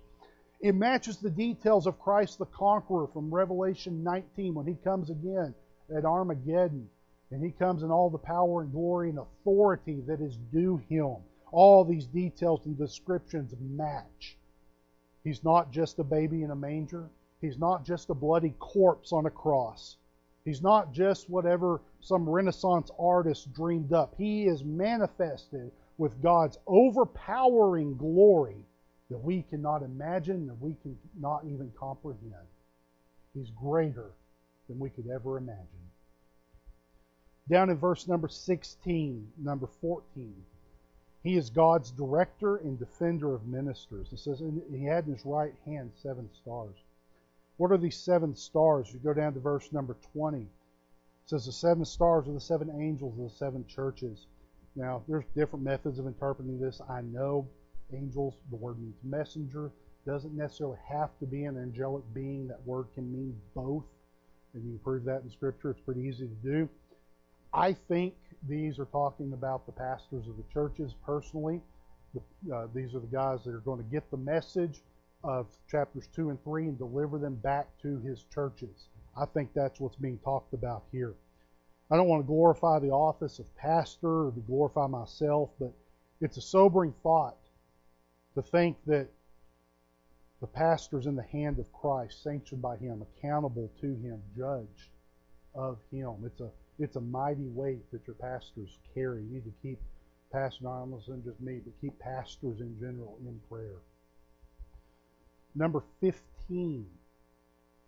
It 0.61 0.75
matches 0.75 1.19
the 1.19 1.31
details 1.31 1.87
of 1.87 1.99
Christ 1.99 2.39
the 2.39 2.47
Conqueror 2.47 3.07
from 3.09 3.35
Revelation 3.35 4.03
19 4.03 4.55
when 4.55 4.67
he 4.67 4.75
comes 4.75 5.11
again 5.11 5.55
at 5.95 6.05
Armageddon 6.05 6.89
and 7.31 7.43
he 7.43 7.51
comes 7.51 7.83
in 7.83 7.91
all 7.91 8.11
the 8.11 8.19
power 8.19 8.63
and 8.63 8.73
glory 8.73 9.11
and 9.11 9.19
authority 9.19 10.01
that 10.07 10.21
is 10.21 10.37
due 10.53 10.77
him. 10.89 11.17
All 11.51 11.85
these 11.85 12.07
details 12.07 12.65
and 12.67 12.79
descriptions 12.79 13.55
match. 13.61 14.37
He's 15.23 15.43
not 15.43 15.73
just 15.73 15.99
a 15.99 16.05
baby 16.05 16.43
in 16.43 16.51
a 16.51 16.57
manger. 16.57 17.09
He's 17.45 17.59
not 17.59 17.85
just 17.85 18.09
a 18.09 18.15
bloody 18.15 18.55
corpse 18.59 19.13
on 19.13 19.27
a 19.27 19.31
cross. 19.31 19.99
He's 20.47 20.63
not 20.63 20.95
just 20.95 21.29
whatever 21.29 21.83
some 22.01 22.27
Renaissance 22.27 22.91
artist 22.99 23.53
dreamed 23.53 23.93
up. 23.93 24.15
He 24.17 24.47
is 24.47 24.65
manifested 24.65 25.71
with 25.99 26.23
God's 26.23 26.59
overpowering 26.67 27.99
glory 27.99 28.57
that 29.11 29.19
we 29.19 29.43
cannot 29.43 29.83
imagine, 29.83 30.47
that 30.47 30.59
we 30.59 30.75
cannot 30.83 31.45
even 31.45 31.71
comprehend. 31.79 32.49
He's 33.35 33.51
greater 33.51 34.13
than 34.67 34.79
we 34.79 34.89
could 34.89 35.11
ever 35.11 35.37
imagine. 35.37 35.67
Down 37.51 37.69
in 37.69 37.77
verse 37.77 38.09
number 38.09 38.29
16, 38.29 39.33
number 39.37 39.67
14, 39.83 40.35
he 41.23 41.37
is 41.37 41.51
God's 41.51 41.91
director 41.91 42.57
and 42.57 42.79
defender 42.79 43.35
of 43.35 43.47
ministers. 43.47 44.09
It 44.13 44.21
says 44.21 44.43
he 44.71 44.85
had 44.85 45.05
in 45.05 45.13
his 45.13 45.27
right 45.27 45.53
hand 45.67 45.93
seven 46.03 46.31
stars. 46.41 46.77
What 47.57 47.71
are 47.71 47.79
these 47.79 47.97
seven 47.97 48.35
stars? 48.35 48.93
You 48.93 48.99
go 48.99 49.15
down 49.15 49.35
to 49.35 49.41
verse 49.41 49.73
number 49.73 49.97
20. 50.13 50.43
It 50.43 50.49
says 51.27 51.47
the 51.47 51.53
seven 51.53 51.85
stars 51.85 52.29
are 52.29 52.33
the 52.33 52.41
seven 52.41 52.71
angels 52.81 53.17
of 53.19 53.31
the 53.31 53.37
seven 53.37 53.65
churches. 53.67 54.27
Now, 54.77 55.03
there's 55.07 55.25
different 55.37 55.65
methods 55.65 55.99
of 55.99 56.07
interpreting 56.07 56.59
this. 56.61 56.81
I 56.89 57.03
know 57.03 57.49
angels, 57.93 58.35
the 58.51 58.57
word 58.57 58.81
means 58.81 58.97
messenger, 59.05 59.71
doesn't 60.05 60.37
necessarily 60.37 60.79
have 60.89 61.17
to 61.21 61.27
be 61.27 61.45
an 61.45 61.57
angelic 61.57 62.03
being. 62.13 62.49
That 62.49 62.65
word 62.67 62.87
can 62.95 63.11
mean 63.13 63.41
both, 63.55 63.85
and 64.53 64.65
you 64.65 64.71
can 64.73 64.79
prove 64.81 65.05
that 65.05 65.23
in 65.23 65.31
Scripture. 65.31 65.71
It's 65.71 65.81
pretty 65.81 66.03
easy 66.03 66.27
to 66.27 66.49
do. 66.51 66.69
I 67.53 67.73
think 67.73 68.15
these 68.49 68.81
are 68.81 68.87
talking 68.87 69.33
about 69.33 69.65
the 69.65 69.73
pastors 69.73 70.27
of 70.27 70.37
the 70.37 70.45
churches 70.53 70.95
personally. 71.07 71.61
The, 72.15 72.55
uh, 72.55 72.67
these 72.75 72.95
are 72.95 73.01
the 73.01 73.07
guys 73.07 73.45
that 73.45 73.55
are 73.55 73.61
going 73.61 73.79
to 73.79 73.91
get 73.91 74.11
the 74.11 74.17
message 74.17 74.83
of 75.25 75.47
chapters 75.69 76.07
2 76.15 76.31
and 76.31 76.43
3 76.45 76.65
and 76.65 76.79
deliver 76.79 77.19
them 77.19 77.35
back 77.35 77.67
to 77.83 77.99
his 78.01 78.25
churches. 78.33 78.89
I 79.17 79.25
think 79.25 79.51
that's 79.55 79.81
what's 79.81 79.97
being 79.97 80.19
talked 80.19 80.53
about 80.53 80.85
here. 80.93 81.15
I 81.91 81.97
don't 81.97 82.09
want 82.09 82.23
to 82.23 82.27
glorify 82.27 82.79
the 82.79 82.91
office 82.91 83.39
of 83.39 83.57
pastor 83.57 84.27
or 84.27 84.33
to 84.33 84.41
glorify 84.41 84.87
myself, 84.87 85.51
but 85.59 85.73
it's 86.21 86.37
a 86.37 86.43
sobering 86.43 86.95
thought 87.03 87.39
to 88.35 88.43
think 88.43 88.77
that 88.87 89.09
the 90.41 90.47
pastor's 90.47 91.07
in 91.07 91.17
the 91.17 91.23
hand 91.23 91.59
of 91.59 91.73
Christ, 91.73 92.23
sanctioned 92.23 92.61
by 92.61 92.77
him, 92.77 93.03
accountable 93.03 93.71
to 93.81 93.87
him, 93.87 94.21
judged 94.37 94.91
of 95.55 95.79
him. 95.91 96.17
It's 96.25 96.41
a 96.41 96.51
it's 96.79 96.97
a 96.97 97.01
mighty 97.01 97.47
weight 97.47 97.89
that 97.93 98.07
your 98.07 98.17
pastors 98.17 98.79
carry. 98.95 99.23
You 99.23 99.35
need 99.35 99.45
to 99.45 99.55
keep 99.63 99.79
pastors, 100.33 101.09
and 101.09 101.25
just 101.25 101.41
me, 101.41 101.61
but 101.65 101.81
keep 101.81 101.97
pastors 102.01 102.61
in 102.61 102.77
general 102.81 103.17
in 103.25 103.41
prayer. 103.49 103.79
Number 105.55 105.83
15, 106.01 106.87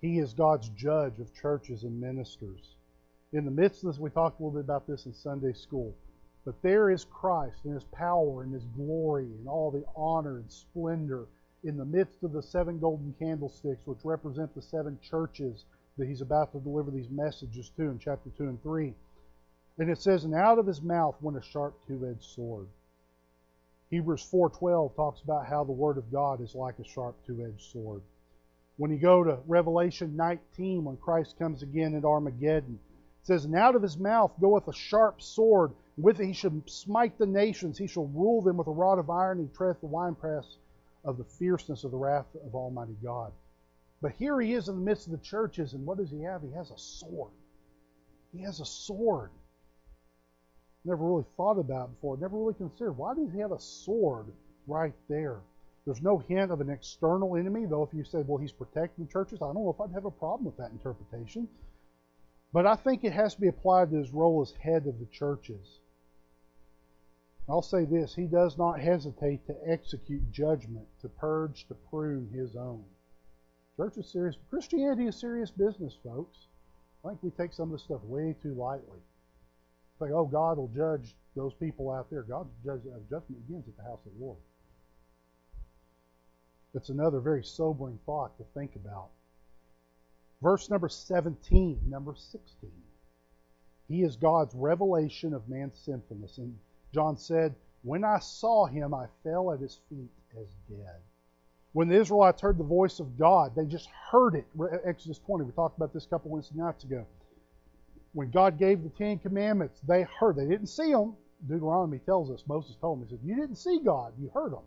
he 0.00 0.18
is 0.18 0.32
God's 0.32 0.68
judge 0.70 1.18
of 1.18 1.34
churches 1.34 1.82
and 1.82 2.00
ministers. 2.00 2.76
In 3.32 3.44
the 3.44 3.50
midst 3.50 3.82
of 3.82 3.90
this, 3.90 3.98
we 3.98 4.10
talked 4.10 4.38
a 4.38 4.42
little 4.42 4.58
bit 4.58 4.64
about 4.64 4.86
this 4.86 5.06
in 5.06 5.12
Sunday 5.12 5.52
school. 5.52 5.94
But 6.44 6.62
there 6.62 6.90
is 6.90 7.04
Christ 7.04 7.64
and 7.64 7.74
his 7.74 7.84
power 7.84 8.44
and 8.44 8.54
his 8.54 8.64
glory 8.76 9.24
and 9.24 9.48
all 9.48 9.72
the 9.72 9.84
honor 9.96 10.36
and 10.36 10.50
splendor 10.50 11.26
in 11.64 11.76
the 11.76 11.84
midst 11.84 12.22
of 12.22 12.32
the 12.32 12.42
seven 12.42 12.78
golden 12.78 13.12
candlesticks, 13.18 13.84
which 13.84 14.04
represent 14.04 14.54
the 14.54 14.62
seven 14.62 14.96
churches 15.02 15.64
that 15.98 16.06
he's 16.06 16.20
about 16.20 16.52
to 16.52 16.60
deliver 16.60 16.92
these 16.92 17.10
messages 17.10 17.70
to 17.76 17.82
in 17.82 17.98
chapter 17.98 18.30
2 18.38 18.44
and 18.44 18.62
3. 18.62 18.94
And 19.78 19.90
it 19.90 19.98
says, 19.98 20.22
And 20.22 20.34
out 20.34 20.60
of 20.60 20.66
his 20.66 20.80
mouth 20.80 21.16
went 21.20 21.36
a 21.36 21.42
sharp 21.42 21.74
two 21.88 22.06
edged 22.08 22.30
sword. 22.30 22.68
Hebrews 23.90 24.28
4:12 24.30 24.94
talks 24.96 25.22
about 25.22 25.46
how 25.46 25.62
the 25.62 25.72
word 25.72 25.96
of 25.96 26.10
God 26.10 26.40
is 26.40 26.54
like 26.54 26.78
a 26.78 26.84
sharp 26.84 27.16
two-edged 27.24 27.70
sword. 27.70 28.02
When 28.78 28.90
you 28.90 28.98
go 28.98 29.22
to 29.22 29.38
Revelation 29.46 30.16
19 30.16 30.84
when 30.84 30.96
Christ 30.96 31.38
comes 31.38 31.62
again 31.62 31.94
at 31.94 32.04
Armageddon, 32.04 32.80
it 33.20 33.26
says, 33.26 33.44
"And 33.44 33.54
out 33.54 33.76
of 33.76 33.82
his 33.82 33.96
mouth 33.96 34.32
goeth 34.40 34.66
a 34.66 34.72
sharp 34.72 35.22
sword, 35.22 35.72
with 35.96 36.20
it 36.20 36.26
he 36.26 36.32
shall 36.32 36.52
smite 36.66 37.16
the 37.16 37.26
nations, 37.26 37.78
he 37.78 37.86
shall 37.86 38.06
rule 38.08 38.42
them 38.42 38.56
with 38.56 38.66
a 38.66 38.72
rod 38.72 38.98
of 38.98 39.08
iron, 39.08 39.38
he 39.38 39.46
treadeth 39.46 39.80
the 39.80 39.86
winepress 39.86 40.58
of 41.04 41.16
the 41.16 41.24
fierceness 41.24 41.84
of 41.84 41.92
the 41.92 41.96
wrath 41.96 42.34
of 42.44 42.54
Almighty 42.54 42.96
God." 43.02 43.32
But 44.00 44.12
here 44.12 44.40
he 44.40 44.52
is 44.52 44.68
in 44.68 44.74
the 44.74 44.84
midst 44.84 45.06
of 45.06 45.12
the 45.12 45.18
churches, 45.18 45.74
and 45.74 45.86
what 45.86 45.98
does 45.98 46.10
he 46.10 46.22
have? 46.22 46.42
He 46.42 46.50
has 46.50 46.70
a 46.70 46.78
sword. 46.78 47.32
He 48.32 48.42
has 48.42 48.60
a 48.60 48.66
sword. 48.66 49.30
Never 50.86 51.04
really 51.04 51.24
thought 51.36 51.58
about 51.58 51.92
before. 51.92 52.16
Never 52.16 52.38
really 52.38 52.54
considered 52.54 52.92
why 52.92 53.12
does 53.12 53.32
he 53.32 53.40
have 53.40 53.50
a 53.50 53.58
sword 53.58 54.26
right 54.68 54.94
there? 55.08 55.40
There's 55.84 56.00
no 56.00 56.18
hint 56.18 56.52
of 56.52 56.60
an 56.60 56.70
external 56.70 57.36
enemy, 57.36 57.66
though. 57.66 57.82
If 57.82 57.92
you 57.92 58.04
say, 58.04 58.22
well, 58.22 58.38
he's 58.38 58.52
protecting 58.52 59.04
the 59.04 59.10
churches, 59.10 59.42
I 59.42 59.46
don't 59.46 59.56
know 59.56 59.70
if 59.70 59.80
I'd 59.80 59.94
have 59.94 60.04
a 60.04 60.12
problem 60.12 60.44
with 60.44 60.56
that 60.58 60.70
interpretation. 60.70 61.48
But 62.52 62.66
I 62.66 62.76
think 62.76 63.02
it 63.02 63.12
has 63.12 63.34
to 63.34 63.40
be 63.40 63.48
applied 63.48 63.90
to 63.90 63.96
his 63.96 64.12
role 64.12 64.40
as 64.42 64.52
head 64.52 64.86
of 64.86 65.00
the 65.00 65.06
churches. 65.06 65.80
I'll 67.48 67.62
say 67.62 67.84
this 67.84 68.14
he 68.14 68.26
does 68.26 68.56
not 68.56 68.78
hesitate 68.78 69.44
to 69.48 69.56
execute 69.66 70.30
judgment, 70.30 70.86
to 71.00 71.08
purge, 71.08 71.66
to 71.66 71.74
prune 71.74 72.30
his 72.32 72.54
own. 72.54 72.84
Church 73.76 73.98
is 73.98 74.10
serious. 74.10 74.36
Christianity 74.50 75.06
is 75.08 75.16
serious 75.16 75.50
business, 75.50 75.96
folks. 76.04 76.46
I 77.04 77.08
think 77.08 77.22
we 77.24 77.30
take 77.30 77.52
some 77.52 77.70
of 77.70 77.72
this 77.72 77.82
stuff 77.82 78.04
way 78.04 78.36
too 78.40 78.54
lightly. 78.54 79.00
Think, 79.98 80.12
oh, 80.12 80.26
God 80.26 80.58
will 80.58 80.70
judge 80.74 81.14
those 81.34 81.54
people 81.54 81.90
out 81.90 82.10
there. 82.10 82.22
God's 82.22 82.50
judge, 82.64 82.82
judgment 83.10 83.46
begins 83.46 83.66
at 83.68 83.76
the 83.76 83.82
house 83.82 84.00
of 84.04 84.12
the 84.18 84.24
Lord. 84.24 84.38
It's 86.74 86.90
another 86.90 87.20
very 87.20 87.42
sobering 87.42 87.98
thought 88.04 88.36
to 88.38 88.44
think 88.54 88.76
about. 88.76 89.08
Verse 90.42 90.68
number 90.68 90.88
17, 90.88 91.80
number 91.88 92.14
16. 92.14 92.70
He 93.88 94.02
is 94.02 94.16
God's 94.16 94.54
revelation 94.54 95.32
of 95.32 95.48
man's 95.48 95.78
sinfulness. 95.78 96.38
And 96.38 96.58
John 96.92 97.16
said, 97.16 97.54
When 97.82 98.04
I 98.04 98.18
saw 98.18 98.66
him, 98.66 98.92
I 98.92 99.06
fell 99.22 99.52
at 99.52 99.60
his 99.60 99.80
feet 99.88 100.10
as 100.38 100.46
dead. 100.68 101.00
When 101.72 101.88
the 101.88 101.96
Israelites 102.00 102.42
heard 102.42 102.58
the 102.58 102.64
voice 102.64 103.00
of 103.00 103.18
God, 103.18 103.54
they 103.54 103.64
just 103.64 103.88
heard 104.10 104.34
it. 104.34 104.46
Exodus 104.84 105.18
20, 105.18 105.44
we 105.44 105.52
talked 105.52 105.76
about 105.76 105.92
this 105.92 106.06
a 106.06 106.08
couple 106.08 106.30
Wednesday 106.30 106.58
nights 106.58 106.84
ago. 106.84 107.06
When 108.16 108.30
God 108.30 108.58
gave 108.58 108.82
the 108.82 108.88
Ten 108.88 109.18
Commandments, 109.18 109.78
they 109.86 110.04
heard. 110.04 110.36
They 110.36 110.46
didn't 110.46 110.68
see 110.68 110.90
them. 110.90 111.14
Deuteronomy 111.46 111.98
tells 111.98 112.30
us, 112.30 112.42
Moses 112.48 112.74
told 112.80 112.98
them, 112.98 113.06
he 113.06 113.14
said, 113.14 113.20
You 113.22 113.36
didn't 113.36 113.56
see 113.56 113.78
God, 113.84 114.14
you 114.18 114.30
heard 114.32 114.54
him. 114.54 114.64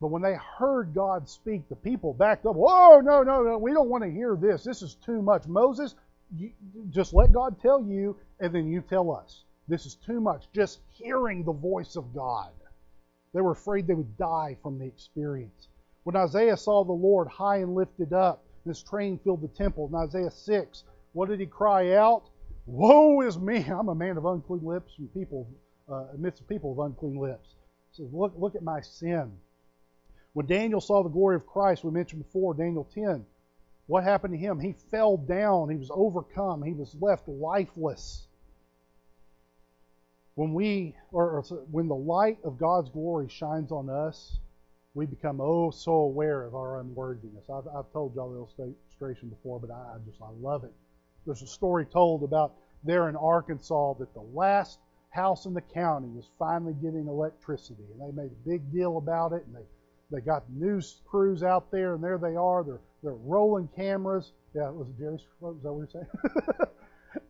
But 0.00 0.12
when 0.12 0.22
they 0.22 0.36
heard 0.36 0.94
God 0.94 1.28
speak, 1.28 1.68
the 1.68 1.74
people 1.74 2.14
backed 2.14 2.46
up. 2.46 2.54
Whoa, 2.54 3.00
no, 3.00 3.24
no, 3.24 3.42
no, 3.42 3.58
we 3.58 3.72
don't 3.72 3.88
want 3.88 4.04
to 4.04 4.10
hear 4.12 4.36
this. 4.36 4.62
This 4.62 4.80
is 4.80 4.94
too 4.94 5.20
much. 5.22 5.48
Moses, 5.48 5.96
you, 6.36 6.52
just 6.90 7.14
let 7.14 7.32
God 7.32 7.60
tell 7.60 7.82
you, 7.82 8.16
and 8.38 8.54
then 8.54 8.70
you 8.70 8.80
tell 8.80 9.10
us. 9.10 9.42
This 9.66 9.84
is 9.84 9.96
too 9.96 10.20
much. 10.20 10.44
Just 10.54 10.78
hearing 10.90 11.42
the 11.42 11.52
voice 11.52 11.96
of 11.96 12.14
God. 12.14 12.52
They 13.34 13.40
were 13.40 13.50
afraid 13.50 13.88
they 13.88 13.94
would 13.94 14.16
die 14.16 14.56
from 14.62 14.78
the 14.78 14.86
experience. 14.86 15.66
When 16.04 16.14
Isaiah 16.14 16.56
saw 16.56 16.84
the 16.84 16.92
Lord 16.92 17.26
high 17.26 17.56
and 17.56 17.74
lifted 17.74 18.12
up, 18.12 18.44
and 18.64 18.70
his 18.70 18.84
train 18.84 19.18
filled 19.18 19.42
the 19.42 19.48
temple, 19.48 19.88
in 19.88 19.96
Isaiah 19.96 20.30
6, 20.30 20.84
what 21.12 21.28
did 21.28 21.40
he 21.40 21.46
cry 21.46 21.94
out? 21.94 22.24
Woe 22.66 23.20
is 23.22 23.38
me! 23.38 23.58
I'm 23.68 23.88
a 23.88 23.94
man 23.94 24.16
of 24.16 24.24
unclean 24.24 24.64
lips 24.64 24.92
and 24.98 25.12
people 25.12 25.48
uh, 25.90 26.06
amidst 26.14 26.46
people 26.48 26.72
of 26.72 26.78
unclean 26.78 27.16
lips. 27.16 27.48
He 27.92 28.02
says, 28.02 28.12
look, 28.12 28.34
look 28.36 28.54
at 28.54 28.62
my 28.62 28.80
sin. 28.80 29.32
When 30.34 30.46
Daniel 30.46 30.80
saw 30.80 31.02
the 31.02 31.08
glory 31.08 31.36
of 31.36 31.46
Christ, 31.46 31.82
we 31.82 31.90
mentioned 31.90 32.22
before, 32.24 32.54
Daniel 32.54 32.88
10, 32.94 33.24
what 33.86 34.04
happened 34.04 34.34
to 34.34 34.38
him? 34.38 34.60
He 34.60 34.74
fell 34.90 35.16
down. 35.16 35.70
He 35.70 35.76
was 35.76 35.90
overcome. 35.90 36.62
He 36.62 36.74
was 36.74 36.94
left 37.00 37.26
lifeless 37.26 38.28
when 40.38 40.54
we 40.54 40.94
or, 41.10 41.42
when 41.72 41.88
the 41.88 41.96
light 41.96 42.38
of 42.44 42.58
God's 42.58 42.90
glory 42.90 43.26
shines 43.28 43.72
on 43.72 43.90
us, 43.90 44.38
we 44.94 45.04
become 45.04 45.40
oh 45.40 45.72
so 45.72 45.90
aware 45.90 46.44
of 46.44 46.54
our 46.54 46.78
unworthiness. 46.78 47.42
I've, 47.52 47.66
I've 47.76 47.92
told 47.92 48.14
y'all 48.14 48.30
the 48.30 48.62
illustration 48.62 49.30
before, 49.30 49.58
but 49.58 49.72
I, 49.72 49.96
I 49.96 49.98
just 50.06 50.22
I 50.22 50.28
love 50.40 50.62
it. 50.62 50.72
There's 51.28 51.42
a 51.42 51.46
story 51.46 51.84
told 51.84 52.22
about 52.22 52.54
there 52.84 53.10
in 53.10 53.14
Arkansas 53.14 53.92
that 53.98 54.14
the 54.14 54.24
last 54.32 54.78
house 55.10 55.44
in 55.44 55.52
the 55.52 55.60
county 55.60 56.08
was 56.08 56.30
finally 56.38 56.72
getting 56.72 57.06
electricity, 57.06 57.84
and 57.92 58.00
they 58.00 58.22
made 58.22 58.30
a 58.32 58.48
big 58.48 58.72
deal 58.72 58.96
about 58.96 59.34
it, 59.34 59.44
and 59.44 59.54
they 59.54 59.66
they 60.10 60.22
got 60.22 60.48
news 60.50 61.02
crews 61.04 61.42
out 61.42 61.70
there, 61.70 61.94
and 61.96 62.02
there 62.02 62.16
they 62.16 62.34
are. 62.34 62.64
They're 62.64 62.80
they're 63.02 63.12
rolling 63.12 63.68
cameras. 63.76 64.32
Yeah, 64.54 64.70
was 64.70 64.88
it 64.88 64.98
Jerry's? 64.98 65.20
Was 65.40 65.56
that 65.62 65.70
what 65.70 65.92
you're 65.92 66.02
saying? 66.02 66.70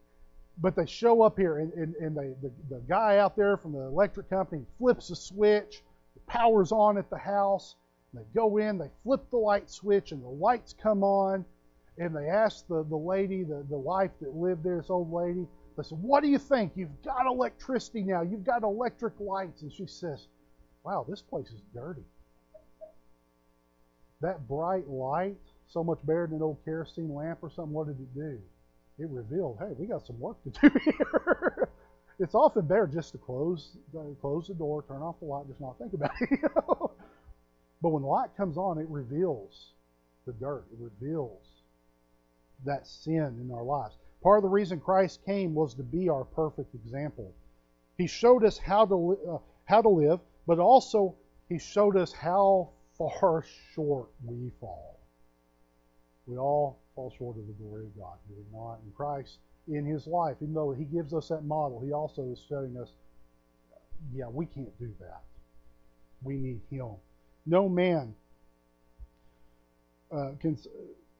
but 0.58 0.76
they 0.76 0.86
show 0.86 1.22
up 1.22 1.36
here, 1.36 1.58
and, 1.58 1.72
and, 1.72 1.96
and 1.96 2.16
they, 2.16 2.34
the, 2.40 2.52
the 2.70 2.80
guy 2.88 3.18
out 3.18 3.34
there 3.34 3.56
from 3.56 3.72
the 3.72 3.80
electric 3.80 4.30
company 4.30 4.64
flips 4.78 5.10
a 5.10 5.16
switch, 5.16 5.82
the 6.14 6.20
power's 6.28 6.70
on 6.70 6.98
at 6.98 7.10
the 7.10 7.18
house. 7.18 7.74
They 8.14 8.22
go 8.32 8.58
in, 8.58 8.78
they 8.78 8.90
flip 9.02 9.28
the 9.30 9.38
light 9.38 9.68
switch, 9.68 10.12
and 10.12 10.22
the 10.22 10.28
lights 10.28 10.72
come 10.80 11.02
on. 11.02 11.44
And 11.98 12.14
they 12.14 12.28
asked 12.28 12.68
the, 12.68 12.84
the 12.84 12.96
lady, 12.96 13.42
the, 13.42 13.64
the 13.68 13.78
wife 13.78 14.12
that 14.20 14.34
lived 14.34 14.62
there, 14.62 14.78
this 14.78 14.90
old 14.90 15.12
lady, 15.12 15.46
they 15.76 15.82
said, 15.82 15.98
What 16.00 16.22
do 16.22 16.28
you 16.28 16.38
think? 16.38 16.72
You've 16.76 17.02
got 17.02 17.26
electricity 17.26 18.02
now, 18.02 18.22
you've 18.22 18.44
got 18.44 18.62
electric 18.62 19.14
lights. 19.18 19.62
And 19.62 19.72
she 19.72 19.86
says, 19.86 20.26
Wow, 20.84 21.04
this 21.08 21.22
place 21.22 21.48
is 21.48 21.60
dirty. 21.74 22.04
That 24.20 24.48
bright 24.48 24.88
light, 24.88 25.36
so 25.68 25.84
much 25.84 25.98
better 26.04 26.26
than 26.26 26.36
an 26.36 26.42
old 26.42 26.58
kerosene 26.64 27.14
lamp 27.14 27.40
or 27.42 27.50
something, 27.50 27.72
what 27.72 27.86
did 27.86 28.00
it 28.00 28.14
do? 28.14 28.38
it 28.98 29.08
revealed, 29.10 29.58
hey, 29.60 29.72
we 29.78 29.86
got 29.86 30.04
some 30.04 30.18
work 30.18 30.36
to 30.42 30.50
do 30.50 30.78
here. 30.84 31.68
it's 32.18 32.34
often 32.34 32.66
better 32.66 32.86
just 32.86 33.12
to 33.12 33.18
close 33.18 33.76
uh, 33.96 34.02
close 34.20 34.48
the 34.48 34.54
door, 34.54 34.84
turn 34.88 35.02
off 35.02 35.20
the 35.20 35.26
light, 35.26 35.46
just 35.46 35.60
not 35.60 35.78
think 35.78 35.92
about 35.92 36.10
it. 36.20 36.40
But 37.80 37.90
when 37.90 38.02
the 38.02 38.08
light 38.08 38.30
comes 38.36 38.56
on, 38.56 38.78
it 38.78 38.88
reveals 38.88 39.72
the 40.26 40.32
dirt. 40.32 40.64
It 40.72 40.78
reveals 40.80 41.46
that 42.64 42.86
sin 42.86 43.38
in 43.40 43.50
our 43.52 43.62
lives. 43.62 43.94
Part 44.22 44.38
of 44.38 44.42
the 44.42 44.48
reason 44.48 44.80
Christ 44.80 45.20
came 45.24 45.54
was 45.54 45.74
to 45.74 45.82
be 45.82 46.08
our 46.08 46.24
perfect 46.24 46.74
example. 46.74 47.32
He 47.96 48.06
showed 48.06 48.44
us 48.44 48.58
how 48.58 48.86
to 48.86 49.18
uh, 49.28 49.38
how 49.64 49.82
to 49.82 49.88
live, 49.88 50.20
but 50.46 50.58
also 50.58 51.14
he 51.48 51.58
showed 51.58 51.96
us 51.96 52.12
how 52.12 52.70
far 52.96 53.44
short 53.74 54.08
we 54.24 54.50
fall. 54.60 54.98
We 56.26 56.36
all 56.36 56.78
fall 56.94 57.12
short 57.16 57.36
of 57.38 57.46
the 57.46 57.52
glory 57.54 57.86
of 57.86 57.96
God, 57.96 58.16
do 58.28 58.34
we 58.36 58.58
not? 58.58 58.80
And 58.82 58.94
Christ, 58.94 59.38
in 59.68 59.84
his 59.86 60.06
life, 60.06 60.36
even 60.42 60.54
though 60.54 60.72
he 60.72 60.84
gives 60.84 61.14
us 61.14 61.28
that 61.28 61.44
model, 61.44 61.80
he 61.80 61.92
also 61.92 62.22
is 62.30 62.42
showing 62.48 62.76
us, 62.76 62.90
yeah, 64.14 64.26
we 64.28 64.46
can't 64.46 64.76
do 64.78 64.92
that. 65.00 65.22
We 66.22 66.36
need 66.36 66.60
him. 66.70 66.90
No 67.46 67.68
man 67.68 68.14
uh, 70.10 70.32
can, 70.40 70.58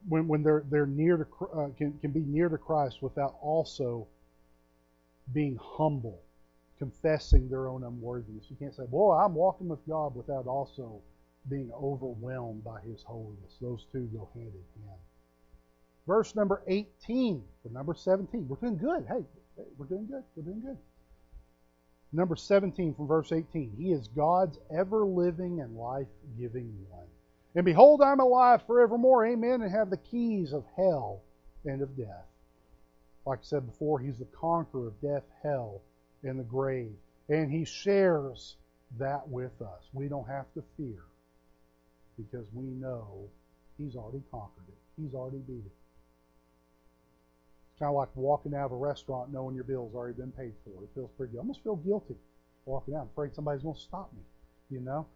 when, 0.06 0.28
when 0.28 0.42
they're, 0.42 0.64
they're 0.70 0.86
near 0.86 1.16
to, 1.16 1.46
uh, 1.46 1.68
can, 1.76 1.98
can 2.00 2.10
be 2.10 2.20
near 2.20 2.48
to 2.48 2.58
Christ 2.58 3.02
without 3.02 3.36
also 3.40 4.06
being 5.32 5.58
humble, 5.60 6.20
confessing 6.78 7.48
their 7.48 7.68
own 7.68 7.84
unworthiness. 7.84 8.44
You 8.48 8.56
can't 8.56 8.74
say, 8.74 8.86
boy, 8.86 9.14
I'm 9.14 9.34
walking 9.34 9.68
with 9.68 9.86
God 9.88 10.14
without 10.14 10.46
also 10.46 11.00
being 11.50 11.70
overwhelmed 11.72 12.64
by 12.64 12.80
his 12.80 13.02
holiness. 13.02 13.56
Those 13.60 13.86
two 13.92 14.08
go 14.12 14.28
hand 14.34 14.52
in 14.52 14.82
hand 14.82 14.98
verse 16.08 16.34
number 16.34 16.62
18 16.66 17.44
for 17.62 17.68
number 17.68 17.94
17. 17.94 18.48
We're 18.48 18.56
doing 18.56 18.78
good. 18.78 19.04
Hey, 19.06 19.24
we're 19.76 19.86
doing 19.86 20.08
good. 20.10 20.24
We're 20.34 20.42
doing 20.42 20.62
good. 20.62 20.78
Number 22.12 22.34
17 22.34 22.94
from 22.94 23.06
verse 23.06 23.30
18. 23.30 23.74
He 23.78 23.92
is 23.92 24.08
God's 24.08 24.58
ever 24.74 25.04
living 25.04 25.60
and 25.60 25.76
life 25.76 26.08
giving 26.40 26.74
one. 26.88 27.06
And 27.54 27.64
behold, 27.64 28.02
I'm 28.02 28.20
alive 28.20 28.62
forevermore. 28.66 29.26
Amen. 29.26 29.62
And 29.62 29.72
have 29.72 29.90
the 29.90 29.98
keys 29.98 30.52
of 30.52 30.64
hell 30.76 31.22
and 31.64 31.82
of 31.82 31.96
death. 31.96 32.26
Like 33.26 33.40
I 33.40 33.44
said 33.44 33.66
before, 33.66 34.00
he's 34.00 34.18
the 34.18 34.26
conqueror 34.26 34.88
of 34.88 35.00
death, 35.02 35.24
hell, 35.42 35.82
and 36.24 36.38
the 36.38 36.44
grave. 36.44 36.94
And 37.28 37.50
he 37.52 37.64
shares 37.64 38.56
that 38.98 39.28
with 39.28 39.60
us. 39.62 39.84
We 39.92 40.08
don't 40.08 40.28
have 40.28 40.52
to 40.54 40.64
fear 40.76 41.04
because 42.18 42.46
we 42.54 42.66
know 42.66 43.28
he's 43.78 43.96
already 43.96 44.22
conquered 44.30 44.64
it. 44.68 45.02
He's 45.02 45.14
already 45.14 45.38
beat 45.38 45.64
it 45.66 45.72
It's 47.72 47.80
kind 47.80 47.90
of 47.90 47.96
like 47.96 48.10
walking 48.16 48.54
out 48.54 48.66
of 48.66 48.72
a 48.72 48.76
restaurant 48.76 49.32
knowing 49.32 49.54
your 49.54 49.64
bill's 49.64 49.94
already 49.94 50.16
been 50.16 50.32
paid 50.32 50.54
for. 50.64 50.84
It 50.84 50.90
feels 50.94 51.10
pretty 51.16 51.32
good. 51.32 51.38
I 51.38 51.42
almost 51.42 51.64
feel 51.64 51.76
guilty 51.76 52.16
walking 52.66 52.94
out. 52.94 53.02
I'm 53.02 53.08
afraid 53.08 53.34
somebody's 53.34 53.62
going 53.62 53.76
to 53.76 53.80
stop 53.82 54.12
me, 54.14 54.22
you 54.70 54.80
know. 54.80 55.06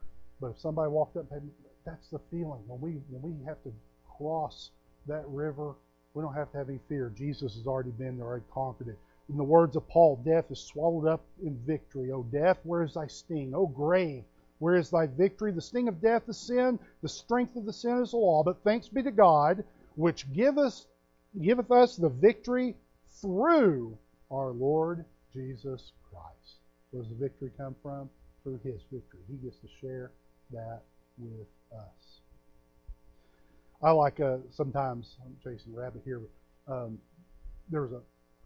But 0.40 0.48
if 0.52 0.60
somebody 0.60 0.90
walked 0.90 1.16
up, 1.16 1.26
and 1.32 1.50
that's 1.84 2.08
the 2.08 2.20
feeling 2.30 2.60
when 2.66 2.80
we 2.80 3.00
when 3.10 3.22
we 3.22 3.44
have 3.44 3.62
to 3.64 3.72
cross 4.16 4.70
that 5.06 5.24
river. 5.28 5.74
We 6.14 6.22
don't 6.22 6.34
have 6.34 6.52
to 6.52 6.58
have 6.58 6.68
any 6.68 6.80
fear. 6.88 7.10
Jesus 7.16 7.54
has 7.54 7.66
already 7.66 7.90
been 7.90 8.18
there, 8.18 8.26
already 8.26 8.44
conquered 8.52 8.88
it. 8.88 8.98
In 9.28 9.36
the 9.36 9.44
words 9.44 9.76
of 9.76 9.88
Paul, 9.88 10.16
death 10.24 10.50
is 10.50 10.60
swallowed 10.60 11.06
up 11.06 11.24
in 11.42 11.56
victory. 11.66 12.12
O 12.12 12.22
death, 12.24 12.58
where 12.64 12.82
is 12.82 12.94
thy 12.94 13.06
sting? 13.06 13.54
O 13.54 13.66
grave, 13.66 14.24
where 14.58 14.76
is 14.76 14.90
thy 14.90 15.06
victory? 15.06 15.52
The 15.52 15.60
sting 15.60 15.88
of 15.88 16.00
death 16.00 16.28
is 16.28 16.36
sin, 16.36 16.78
the 17.02 17.08
strength 17.08 17.56
of 17.56 17.64
the 17.64 17.72
sin 17.72 17.98
is 17.98 18.10
the 18.10 18.18
law. 18.18 18.42
But 18.42 18.62
thanks 18.62 18.88
be 18.88 19.02
to 19.02 19.10
God, 19.10 19.64
which 19.96 20.30
giveth, 20.32 20.84
giveth 21.40 21.70
us 21.70 21.96
the 21.96 22.10
victory 22.10 22.76
through 23.20 23.96
our 24.30 24.50
Lord 24.50 25.04
Jesus 25.32 25.92
Christ. 26.10 26.58
Where 26.90 27.02
does 27.02 27.10
the 27.10 27.16
victory 27.16 27.50
come 27.56 27.74
from? 27.82 28.10
Through 28.42 28.60
his 28.64 28.82
victory. 28.92 29.20
He 29.28 29.36
gets 29.36 29.56
to 29.58 29.68
share 29.80 30.12
that 30.50 30.82
with 31.18 31.46
us. 31.72 32.20
I 33.82 33.90
like 33.90 34.20
uh, 34.20 34.38
sometimes 34.50 35.16
I'm 35.24 35.36
chasing 35.42 35.74
rabbit 35.74 36.02
here. 36.04 36.20
Um, 36.68 36.98
there 37.70 37.82
was 37.82 37.92
a 37.92 38.00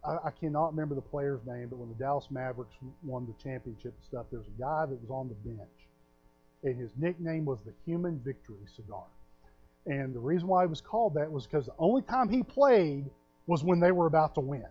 I, 0.07 0.27
I 0.27 0.31
cannot 0.31 0.71
remember 0.71 0.95
the 0.95 1.01
player's 1.01 1.41
name, 1.45 1.67
but 1.69 1.77
when 1.77 1.89
the 1.89 1.95
Dallas 1.95 2.27
Mavericks 2.31 2.75
won 3.03 3.25
the 3.25 3.33
championship 3.43 3.93
and 3.93 4.05
stuff, 4.07 4.25
there 4.31 4.39
was 4.39 4.47
a 4.47 4.59
guy 4.59 4.85
that 4.85 5.01
was 5.01 5.09
on 5.09 5.27
the 5.27 5.35
bench, 5.49 5.69
and 6.63 6.79
his 6.79 6.91
nickname 6.97 7.45
was 7.45 7.59
the 7.63 7.73
Human 7.85 8.19
Victory 8.23 8.65
Cigar. 8.75 9.05
And 9.85 10.13
the 10.13 10.19
reason 10.19 10.47
why 10.47 10.63
he 10.63 10.67
was 10.67 10.81
called 10.81 11.13
that 11.15 11.31
was 11.31 11.45
because 11.45 11.65
the 11.65 11.73
only 11.79 12.01
time 12.01 12.29
he 12.29 12.43
played 12.43 13.05
was 13.47 13.63
when 13.63 13.79
they 13.79 13.91
were 13.91 14.07
about 14.07 14.35
to 14.35 14.41
win. 14.41 14.65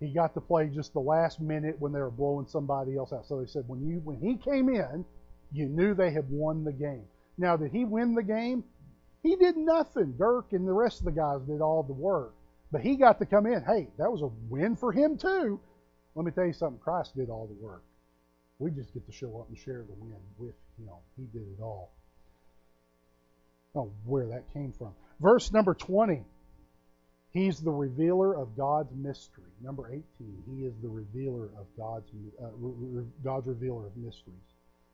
He 0.00 0.08
got 0.08 0.34
to 0.34 0.40
play 0.40 0.68
just 0.68 0.92
the 0.92 1.00
last 1.00 1.40
minute 1.40 1.76
when 1.78 1.92
they 1.92 2.00
were 2.00 2.10
blowing 2.10 2.46
somebody 2.46 2.96
else 2.96 3.12
out. 3.12 3.26
So 3.26 3.40
they 3.40 3.46
said 3.46 3.64
when 3.66 3.86
you 3.86 4.00
when 4.04 4.18
he 4.18 4.36
came 4.36 4.68
in, 4.68 5.04
you 5.52 5.66
knew 5.66 5.94
they 5.94 6.10
had 6.10 6.28
won 6.30 6.64
the 6.64 6.72
game. 6.72 7.04
Now, 7.40 7.56
did 7.56 7.72
he 7.72 7.86
win 7.86 8.14
the 8.14 8.22
game? 8.22 8.64
He 9.22 9.34
did 9.34 9.56
nothing. 9.56 10.14
Dirk 10.18 10.52
and 10.52 10.68
the 10.68 10.72
rest 10.74 10.98
of 10.98 11.06
the 11.06 11.12
guys 11.12 11.40
did 11.40 11.62
all 11.62 11.82
the 11.82 11.94
work. 11.94 12.34
But 12.70 12.82
he 12.82 12.96
got 12.96 13.18
to 13.18 13.26
come 13.26 13.46
in. 13.46 13.62
Hey, 13.64 13.88
that 13.98 14.12
was 14.12 14.20
a 14.20 14.30
win 14.50 14.76
for 14.76 14.92
him 14.92 15.16
too. 15.16 15.58
Let 16.14 16.26
me 16.26 16.32
tell 16.32 16.44
you 16.44 16.52
something. 16.52 16.78
Christ 16.78 17.16
did 17.16 17.30
all 17.30 17.46
the 17.46 17.64
work. 17.64 17.82
We 18.58 18.70
just 18.70 18.92
get 18.92 19.06
to 19.06 19.12
show 19.12 19.40
up 19.40 19.48
and 19.48 19.56
share 19.56 19.84
the 19.88 19.94
win 19.94 20.20
with 20.36 20.54
him. 20.78 20.92
He 21.16 21.24
did 21.32 21.46
it 21.58 21.62
all. 21.62 21.92
Oh, 23.74 23.90
where 24.04 24.26
that 24.26 24.52
came 24.52 24.72
from. 24.72 24.92
Verse 25.18 25.50
number 25.50 25.72
20. 25.72 26.22
He's 27.30 27.60
the 27.60 27.70
revealer 27.70 28.36
of 28.36 28.54
God's 28.54 28.94
mystery. 28.94 29.44
Number 29.62 29.88
18. 29.88 30.04
He 30.46 30.66
is 30.66 30.74
the 30.82 30.88
revealer 30.88 31.46
of 31.58 31.66
God's 31.78 32.10
uh, 32.42 32.48
God's 33.24 33.46
revealer 33.46 33.86
of 33.86 33.96
mysteries. 33.96 34.49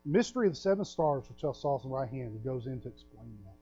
Mystery 0.07 0.47
of 0.47 0.55
the 0.55 0.61
seven 0.61 0.85
stars, 0.85 1.25
which 1.29 1.43
I 1.43 1.53
saw 1.53 1.77
in 1.83 1.91
the 1.91 1.95
right 1.95 2.09
hand, 2.09 2.31
he 2.33 2.49
goes 2.49 2.67
into 2.67 2.89
explaining 2.89 3.39
that. 3.45 3.55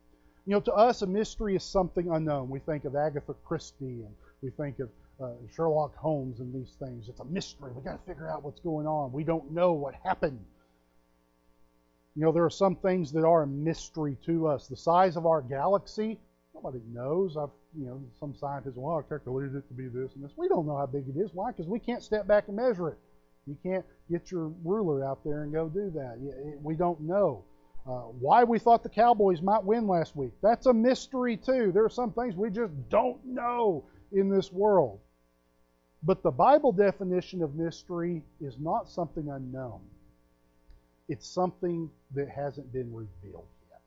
You 0.46 0.52
know, 0.52 0.60
to 0.60 0.74
us, 0.74 1.00
a 1.00 1.06
mystery 1.06 1.56
is 1.56 1.64
something 1.64 2.10
unknown. 2.10 2.50
We 2.50 2.58
think 2.58 2.84
of 2.84 2.94
Agatha 2.94 3.34
Christie 3.44 4.02
and 4.04 4.14
we 4.42 4.50
think 4.50 4.78
of 4.78 4.90
uh, 5.22 5.32
Sherlock 5.54 5.96
Holmes 5.96 6.40
and 6.40 6.54
these 6.54 6.74
things. 6.78 7.08
It's 7.08 7.20
a 7.20 7.24
mystery. 7.24 7.70
We've 7.74 7.84
got 7.84 8.04
to 8.04 8.12
figure 8.12 8.28
out 8.30 8.42
what's 8.42 8.60
going 8.60 8.86
on. 8.86 9.10
We 9.10 9.24
don't 9.24 9.52
know 9.52 9.72
what 9.72 9.94
happened. 10.04 10.44
You 12.14 12.22
know, 12.22 12.32
there 12.32 12.44
are 12.44 12.50
some 12.50 12.76
things 12.76 13.10
that 13.12 13.24
are 13.24 13.44
a 13.44 13.46
mystery 13.46 14.18
to 14.26 14.46
us. 14.46 14.68
The 14.68 14.76
size 14.76 15.16
of 15.16 15.24
our 15.24 15.40
galaxy, 15.40 16.20
nobody 16.54 16.80
knows. 16.92 17.38
I've, 17.38 17.48
you 17.76 17.86
know, 17.86 18.02
some 18.20 18.34
scientists, 18.34 18.76
well, 18.76 18.98
I 18.98 19.08
calculated 19.08 19.56
it 19.56 19.66
to 19.68 19.74
be 19.74 19.88
this 19.88 20.14
and 20.14 20.22
this. 20.22 20.32
We 20.36 20.48
don't 20.48 20.66
know 20.66 20.76
how 20.76 20.86
big 20.86 21.08
it 21.08 21.18
is. 21.18 21.30
Why? 21.32 21.52
Because 21.52 21.66
we 21.66 21.78
can't 21.78 22.02
step 22.02 22.26
back 22.26 22.48
and 22.48 22.56
measure 22.56 22.90
it. 22.90 22.98
You 23.46 23.56
can't 23.62 23.84
get 24.10 24.30
your 24.30 24.48
ruler 24.64 25.04
out 25.04 25.22
there 25.24 25.42
and 25.42 25.52
go 25.52 25.68
do 25.68 25.90
that. 25.94 26.18
We 26.62 26.74
don't 26.74 27.00
know. 27.00 27.44
Uh, 27.86 28.04
why 28.18 28.44
we 28.44 28.58
thought 28.58 28.82
the 28.82 28.88
Cowboys 28.88 29.42
might 29.42 29.62
win 29.62 29.86
last 29.86 30.16
week. 30.16 30.32
That's 30.42 30.64
a 30.66 30.72
mystery, 30.72 31.36
too. 31.36 31.70
There 31.72 31.84
are 31.84 31.90
some 31.90 32.12
things 32.12 32.34
we 32.34 32.48
just 32.48 32.72
don't 32.88 33.22
know 33.26 33.84
in 34.10 34.30
this 34.30 34.50
world. 34.50 35.00
But 36.02 36.22
the 36.22 36.30
Bible 36.30 36.72
definition 36.72 37.42
of 37.42 37.54
mystery 37.54 38.22
is 38.40 38.58
not 38.58 38.88
something 38.88 39.28
unknown, 39.28 39.80
it's 41.08 41.28
something 41.28 41.90
that 42.14 42.28
hasn't 42.30 42.72
been 42.72 42.92
revealed 42.94 43.48
yet. 43.70 43.82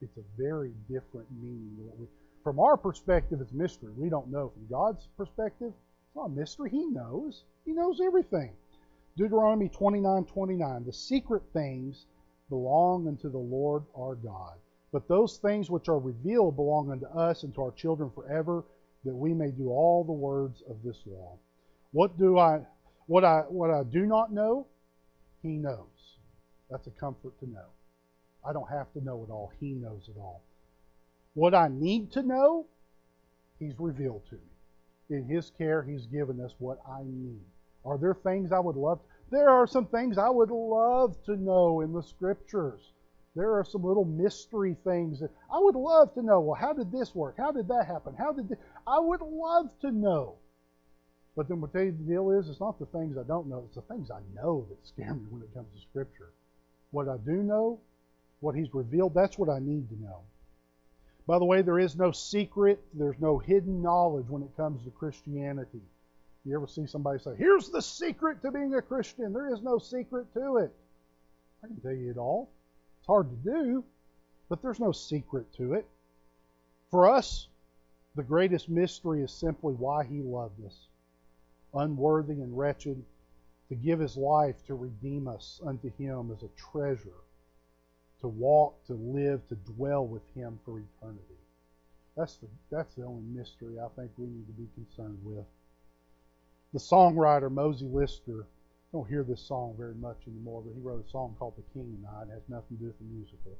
It's 0.00 0.16
a 0.16 0.22
very 0.40 0.72
different 0.88 1.26
meaning. 1.42 2.08
From 2.44 2.60
our 2.60 2.76
perspective, 2.76 3.40
it's 3.40 3.52
mystery. 3.52 3.92
We 3.96 4.08
don't 4.08 4.30
know. 4.30 4.50
From 4.50 4.66
God's 4.70 5.08
perspective, 5.16 5.72
it's 5.72 6.16
not 6.16 6.26
a 6.26 6.30
mystery. 6.30 6.70
He 6.70 6.86
knows. 6.86 7.42
He 7.64 7.72
knows 7.72 8.00
everything. 8.00 8.52
Deuteronomy 9.16 9.68
29 9.68 10.24
29. 10.24 10.84
The 10.84 10.92
secret 10.92 11.42
things 11.52 12.06
belong 12.48 13.08
unto 13.08 13.30
the 13.30 13.38
Lord 13.38 13.84
our 13.96 14.14
God. 14.14 14.54
But 14.92 15.08
those 15.08 15.38
things 15.38 15.70
which 15.70 15.88
are 15.88 15.98
revealed 15.98 16.56
belong 16.56 16.90
unto 16.90 17.06
us 17.06 17.44
and 17.44 17.54
to 17.54 17.62
our 17.62 17.72
children 17.72 18.10
forever, 18.10 18.64
that 19.04 19.14
we 19.14 19.32
may 19.32 19.50
do 19.50 19.68
all 19.68 20.04
the 20.04 20.12
words 20.12 20.62
of 20.68 20.82
this 20.82 20.98
law. 21.06 21.38
What 21.92 22.18
do 22.18 22.38
I 22.38 22.60
what 23.06 23.24
I 23.24 23.40
what 23.48 23.70
I 23.70 23.82
do 23.84 24.06
not 24.06 24.32
know, 24.32 24.66
he 25.42 25.56
knows. 25.56 26.16
That's 26.70 26.86
a 26.86 26.90
comfort 26.90 27.38
to 27.40 27.50
know. 27.50 27.66
I 28.46 28.52
don't 28.52 28.70
have 28.70 28.92
to 28.92 29.04
know 29.04 29.24
it 29.26 29.30
all. 29.30 29.52
He 29.60 29.72
knows 29.72 30.08
it 30.08 30.18
all. 30.18 30.42
What 31.34 31.54
I 31.54 31.68
need 31.68 32.12
to 32.12 32.22
know, 32.22 32.66
he's 33.58 33.78
revealed 33.78 34.22
to 34.30 34.36
me. 34.36 35.18
In 35.18 35.24
his 35.24 35.50
care, 35.50 35.82
he's 35.82 36.06
given 36.06 36.40
us 36.40 36.54
what 36.58 36.78
I 36.88 37.02
need. 37.02 37.42
Are 37.84 37.98
there 37.98 38.14
things 38.14 38.52
I 38.52 38.58
would 38.58 38.76
love 38.76 39.00
there 39.30 39.48
are 39.48 39.66
some 39.66 39.86
things 39.86 40.18
I 40.18 40.28
would 40.28 40.50
love 40.50 41.16
to 41.24 41.36
know 41.36 41.80
in 41.82 41.92
the 41.92 42.02
scriptures. 42.02 42.80
There 43.36 43.52
are 43.54 43.64
some 43.64 43.84
little 43.84 44.04
mystery 44.04 44.76
things 44.82 45.20
that 45.20 45.30
I 45.52 45.58
would 45.60 45.76
love 45.76 46.12
to 46.14 46.22
know. 46.22 46.40
Well, 46.40 46.60
how 46.60 46.72
did 46.72 46.90
this 46.90 47.14
work? 47.14 47.36
How 47.38 47.52
did 47.52 47.68
that 47.68 47.86
happen? 47.86 48.14
How 48.18 48.32
did 48.32 48.48
this? 48.48 48.58
I 48.88 48.98
would 48.98 49.20
love 49.20 49.70
to 49.82 49.92
know. 49.92 50.34
But 51.36 51.48
then 51.48 51.60
what 51.60 51.72
the 51.72 51.92
deal 51.92 52.32
is, 52.32 52.48
it's 52.48 52.58
not 52.58 52.80
the 52.80 52.86
things 52.86 53.16
I 53.16 53.22
don't 53.22 53.46
know, 53.46 53.62
it's 53.66 53.76
the 53.76 53.82
things 53.82 54.10
I 54.10 54.20
know 54.34 54.66
that 54.68 54.84
scare 54.84 55.14
me 55.14 55.26
when 55.30 55.42
it 55.42 55.54
comes 55.54 55.72
to 55.74 55.80
Scripture. 55.88 56.32
What 56.90 57.08
I 57.08 57.16
do 57.18 57.44
know, 57.44 57.78
what 58.40 58.56
He's 58.56 58.74
revealed, 58.74 59.14
that's 59.14 59.38
what 59.38 59.48
I 59.48 59.60
need 59.60 59.88
to 59.90 60.02
know. 60.02 60.22
By 61.28 61.38
the 61.38 61.44
way, 61.44 61.62
there 61.62 61.78
is 61.78 61.94
no 61.94 62.10
secret, 62.10 62.82
there's 62.94 63.20
no 63.20 63.38
hidden 63.38 63.80
knowledge 63.80 64.26
when 64.28 64.42
it 64.42 64.56
comes 64.56 64.82
to 64.82 64.90
Christianity. 64.90 65.82
You 66.44 66.56
ever 66.56 66.66
see 66.66 66.86
somebody 66.86 67.18
say, 67.18 67.34
Here's 67.36 67.68
the 67.68 67.82
secret 67.82 68.40
to 68.42 68.50
being 68.50 68.74
a 68.74 68.82
Christian? 68.82 69.32
There 69.32 69.52
is 69.52 69.62
no 69.62 69.78
secret 69.78 70.32
to 70.34 70.56
it. 70.56 70.74
I 71.62 71.66
can 71.66 71.80
tell 71.80 71.92
you 71.92 72.10
it 72.10 72.16
all. 72.16 72.50
It's 72.98 73.06
hard 73.06 73.28
to 73.30 73.50
do, 73.50 73.84
but 74.48 74.62
there's 74.62 74.80
no 74.80 74.92
secret 74.92 75.52
to 75.54 75.74
it. 75.74 75.86
For 76.90 77.08
us, 77.08 77.48
the 78.16 78.22
greatest 78.22 78.68
mystery 78.68 79.22
is 79.22 79.32
simply 79.32 79.74
why 79.74 80.04
He 80.04 80.22
loved 80.22 80.64
us, 80.64 80.86
unworthy 81.74 82.40
and 82.40 82.56
wretched, 82.56 83.04
to 83.68 83.74
give 83.74 84.00
His 84.00 84.16
life 84.16 84.64
to 84.66 84.74
redeem 84.74 85.28
us 85.28 85.60
unto 85.64 85.90
Him 85.98 86.32
as 86.34 86.42
a 86.42 86.48
treasure, 86.56 87.20
to 88.20 88.28
walk, 88.28 88.82
to 88.86 88.94
live, 88.94 89.46
to 89.48 89.54
dwell 89.56 90.06
with 90.06 90.22
Him 90.34 90.58
for 90.64 90.80
eternity. 90.80 91.24
That's 92.16 92.36
the, 92.36 92.48
that's 92.70 92.94
the 92.94 93.04
only 93.04 93.22
mystery 93.24 93.78
I 93.78 93.88
think 93.94 94.10
we 94.16 94.26
need 94.26 94.46
to 94.46 94.52
be 94.52 94.68
concerned 94.74 95.18
with 95.22 95.44
the 96.72 96.78
songwriter 96.78 97.50
Mosie 97.50 97.92
Lister, 97.92 98.46
don't 98.92 99.08
hear 99.08 99.24
this 99.24 99.40
song 99.40 99.74
very 99.76 99.94
much 99.94 100.18
anymore, 100.26 100.62
but 100.64 100.74
he 100.74 100.80
wrote 100.80 101.04
a 101.06 101.10
song 101.10 101.34
called 101.38 101.54
The 101.56 101.72
King 101.72 101.96
and 101.96 102.06
I. 102.06 102.22
It 102.22 102.34
has 102.34 102.48
nothing 102.48 102.76
to 102.76 102.82
do 102.82 102.86
with 102.86 102.98
the 102.98 103.04
musical. 103.04 103.56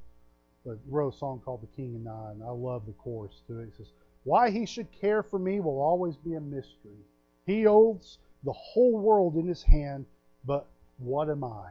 But 0.64 0.78
he 0.84 0.90
wrote 0.90 1.14
a 1.14 1.16
song 1.16 1.40
called 1.44 1.62
The 1.62 1.76
King 1.76 1.94
and 1.96 2.08
I, 2.08 2.32
and 2.32 2.42
I 2.42 2.50
love 2.50 2.86
the 2.86 2.92
chorus 2.92 3.42
to 3.46 3.60
it. 3.60 3.68
It 3.68 3.76
says, 3.76 3.92
Why 4.24 4.50
he 4.50 4.66
should 4.66 4.90
care 4.92 5.22
for 5.22 5.38
me 5.38 5.60
will 5.60 5.80
always 5.80 6.16
be 6.16 6.34
a 6.34 6.40
mystery. 6.40 7.04
He 7.46 7.62
holds 7.62 8.18
the 8.44 8.52
whole 8.52 8.98
world 8.98 9.36
in 9.36 9.46
his 9.46 9.62
hand, 9.62 10.06
but 10.44 10.66
what 10.98 11.30
am 11.30 11.44
I? 11.44 11.70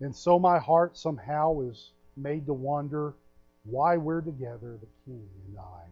And 0.00 0.14
so 0.14 0.38
my 0.38 0.58
heart 0.58 0.96
somehow 0.96 1.60
is 1.60 1.92
made 2.16 2.46
to 2.46 2.54
wonder 2.54 3.14
why 3.64 3.96
we're 3.96 4.22
together, 4.22 4.78
the 4.80 4.88
King 5.04 5.28
and 5.48 5.58
I. 5.58 5.82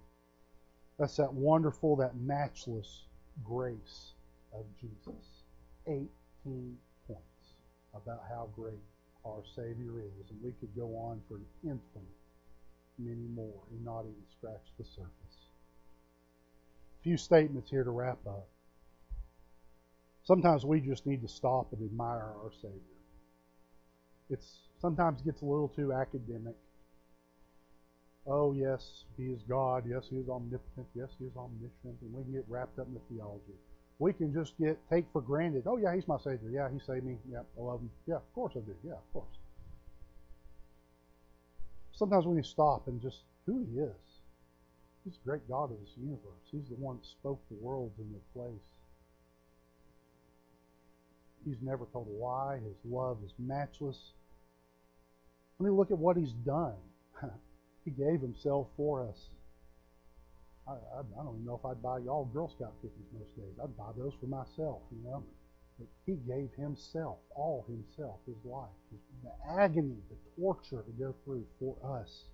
That's 0.99 1.17
that 1.17 1.33
wonderful, 1.33 1.97
that 1.97 2.17
matchless 2.17 3.05
grace 3.45 4.13
of 4.53 4.65
Jesus. 4.81 5.45
18 5.87 6.77
points 7.07 7.23
about 7.95 8.23
how 8.29 8.49
great 8.55 8.83
our 9.25 9.43
Savior 9.57 10.01
is. 10.01 10.31
And 10.31 10.43
we 10.43 10.53
could 10.61 10.75
go 10.77 10.97
on 10.97 11.21
for 11.29 11.37
an 11.37 11.47
infinite 11.65 12.19
many 12.99 13.29
more 13.35 13.63
and 13.71 13.85
not 13.85 14.01
even 14.01 14.25
scratch 14.37 14.73
the 14.79 14.85
surface. 14.85 15.39
A 16.99 17.03
few 17.03 17.17
statements 17.17 17.71
here 17.71 17.85
to 17.85 17.91
wrap 17.91 18.19
up. 18.27 18.49
Sometimes 20.25 20.65
we 20.65 20.81
just 20.81 21.07
need 21.07 21.23
to 21.23 21.29
stop 21.29 21.73
and 21.73 21.83
admire 21.83 22.33
our 22.43 22.51
Savior. 22.61 22.81
It's 24.31 24.59
sometimes 24.81 25.23
gets 25.23 25.41
a 25.43 25.45
little 25.45 25.69
too 25.69 25.93
academic. 25.93 26.55
Oh, 28.27 28.53
yes, 28.53 29.05
He 29.17 29.25
is 29.25 29.41
God. 29.49 29.85
Yes, 29.89 30.05
He 30.11 30.17
is 30.17 30.29
omnipotent. 30.29 30.87
Yes, 30.95 31.09
He 31.19 31.25
is 31.25 31.37
omniscient. 31.37 31.97
And 32.03 32.13
we 32.13 32.23
can 32.25 32.33
get 32.33 32.45
wrapped 32.47 32.79
up 32.79 32.89
in 32.89 32.95
the 32.95 33.01
theology 33.09 33.55
we 33.99 34.13
can 34.13 34.33
just 34.33 34.57
get 34.59 34.79
take 34.91 35.07
for 35.13 35.21
granted. 35.21 35.65
Oh 35.67 35.77
yeah, 35.77 35.95
he's 35.95 36.07
my 36.07 36.19
savior. 36.19 36.51
Yeah, 36.51 36.69
he 36.73 36.79
saved 36.79 37.05
me. 37.05 37.17
Yeah, 37.31 37.43
I 37.59 37.63
love 37.63 37.81
him. 37.81 37.91
Yeah, 38.07 38.17
of 38.17 38.35
course 38.35 38.53
I 38.57 38.61
do. 38.61 38.75
Yeah, 38.85 38.93
of 38.93 39.13
course. 39.13 39.37
Sometimes 41.93 42.27
we 42.27 42.37
need 42.37 42.45
to 42.45 42.49
stop 42.49 42.87
and 42.87 43.03
just 43.03 43.23
who 43.47 43.67
he 43.73 43.81
is. 43.81 43.91
He's 45.05 45.15
the 45.15 45.31
great 45.31 45.49
God 45.49 45.73
of 45.73 45.81
this 45.81 45.95
universe. 45.97 46.47
He's 46.53 46.69
the 46.69 46.77
one 46.77 46.99
that 46.99 47.07
spoke 47.07 47.41
the 47.51 47.57
worlds 47.57 47.99
into 47.99 48.21
place. 48.35 48.53
He's 51.45 51.57
never 51.63 51.87
told 51.93 52.09
a 52.09 52.23
lie. 52.23 52.57
His 52.57 52.77
love 52.85 53.19
is 53.25 53.33
matchless. 53.39 54.13
Let 55.59 55.71
me 55.71 55.77
look 55.77 55.91
at 55.91 55.99
what 55.99 56.17
He's 56.17 56.33
done. 56.33 56.75
he 57.85 57.91
gave 57.91 58.21
Himself 58.21 58.69
for 58.77 59.09
us. 59.09 59.29
I, 60.69 61.01
I, 61.01 61.23
don't 61.25 61.41
even 61.41 61.47
know 61.47 61.57
if 61.57 61.65
I'd 61.65 61.83
buy 61.83 61.99
y'all 61.99 62.27
Girl 62.27 62.49
Scout 62.49 62.75
cookies 62.83 63.09
most 63.17 63.35
days. 63.37 63.57
I'd 63.63 63.77
buy 63.77 63.89
those 63.97 64.13
for 64.21 64.27
myself, 64.27 64.83
you 64.93 65.01
know. 65.03 65.25
But 65.79 65.89
He 66.05 66.17
gave 66.29 66.51
Himself, 66.61 67.17
all 67.35 67.65
Himself, 67.69 68.21
His 68.27 68.37
life, 68.45 68.77
his, 68.91 69.01
the 69.25 69.33
agony, 69.63 69.97
the 70.11 70.17
torture 70.37 70.85
to 70.85 70.93
go 70.99 71.15
through 71.25 71.47
for 71.59 71.77
us. 72.01 72.25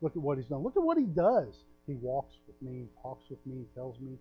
Look 0.00 0.16
at 0.16 0.22
what 0.22 0.38
He's 0.38 0.46
done. 0.46 0.62
Look 0.62 0.76
at 0.76 0.82
what 0.82 0.96
He 0.96 1.04
does. 1.04 1.64
He 1.86 1.94
walks 2.00 2.34
with 2.46 2.56
me, 2.62 2.86
talks 3.02 3.28
with 3.28 3.44
me, 3.44 3.66
tells 3.74 4.00
me 4.00 4.16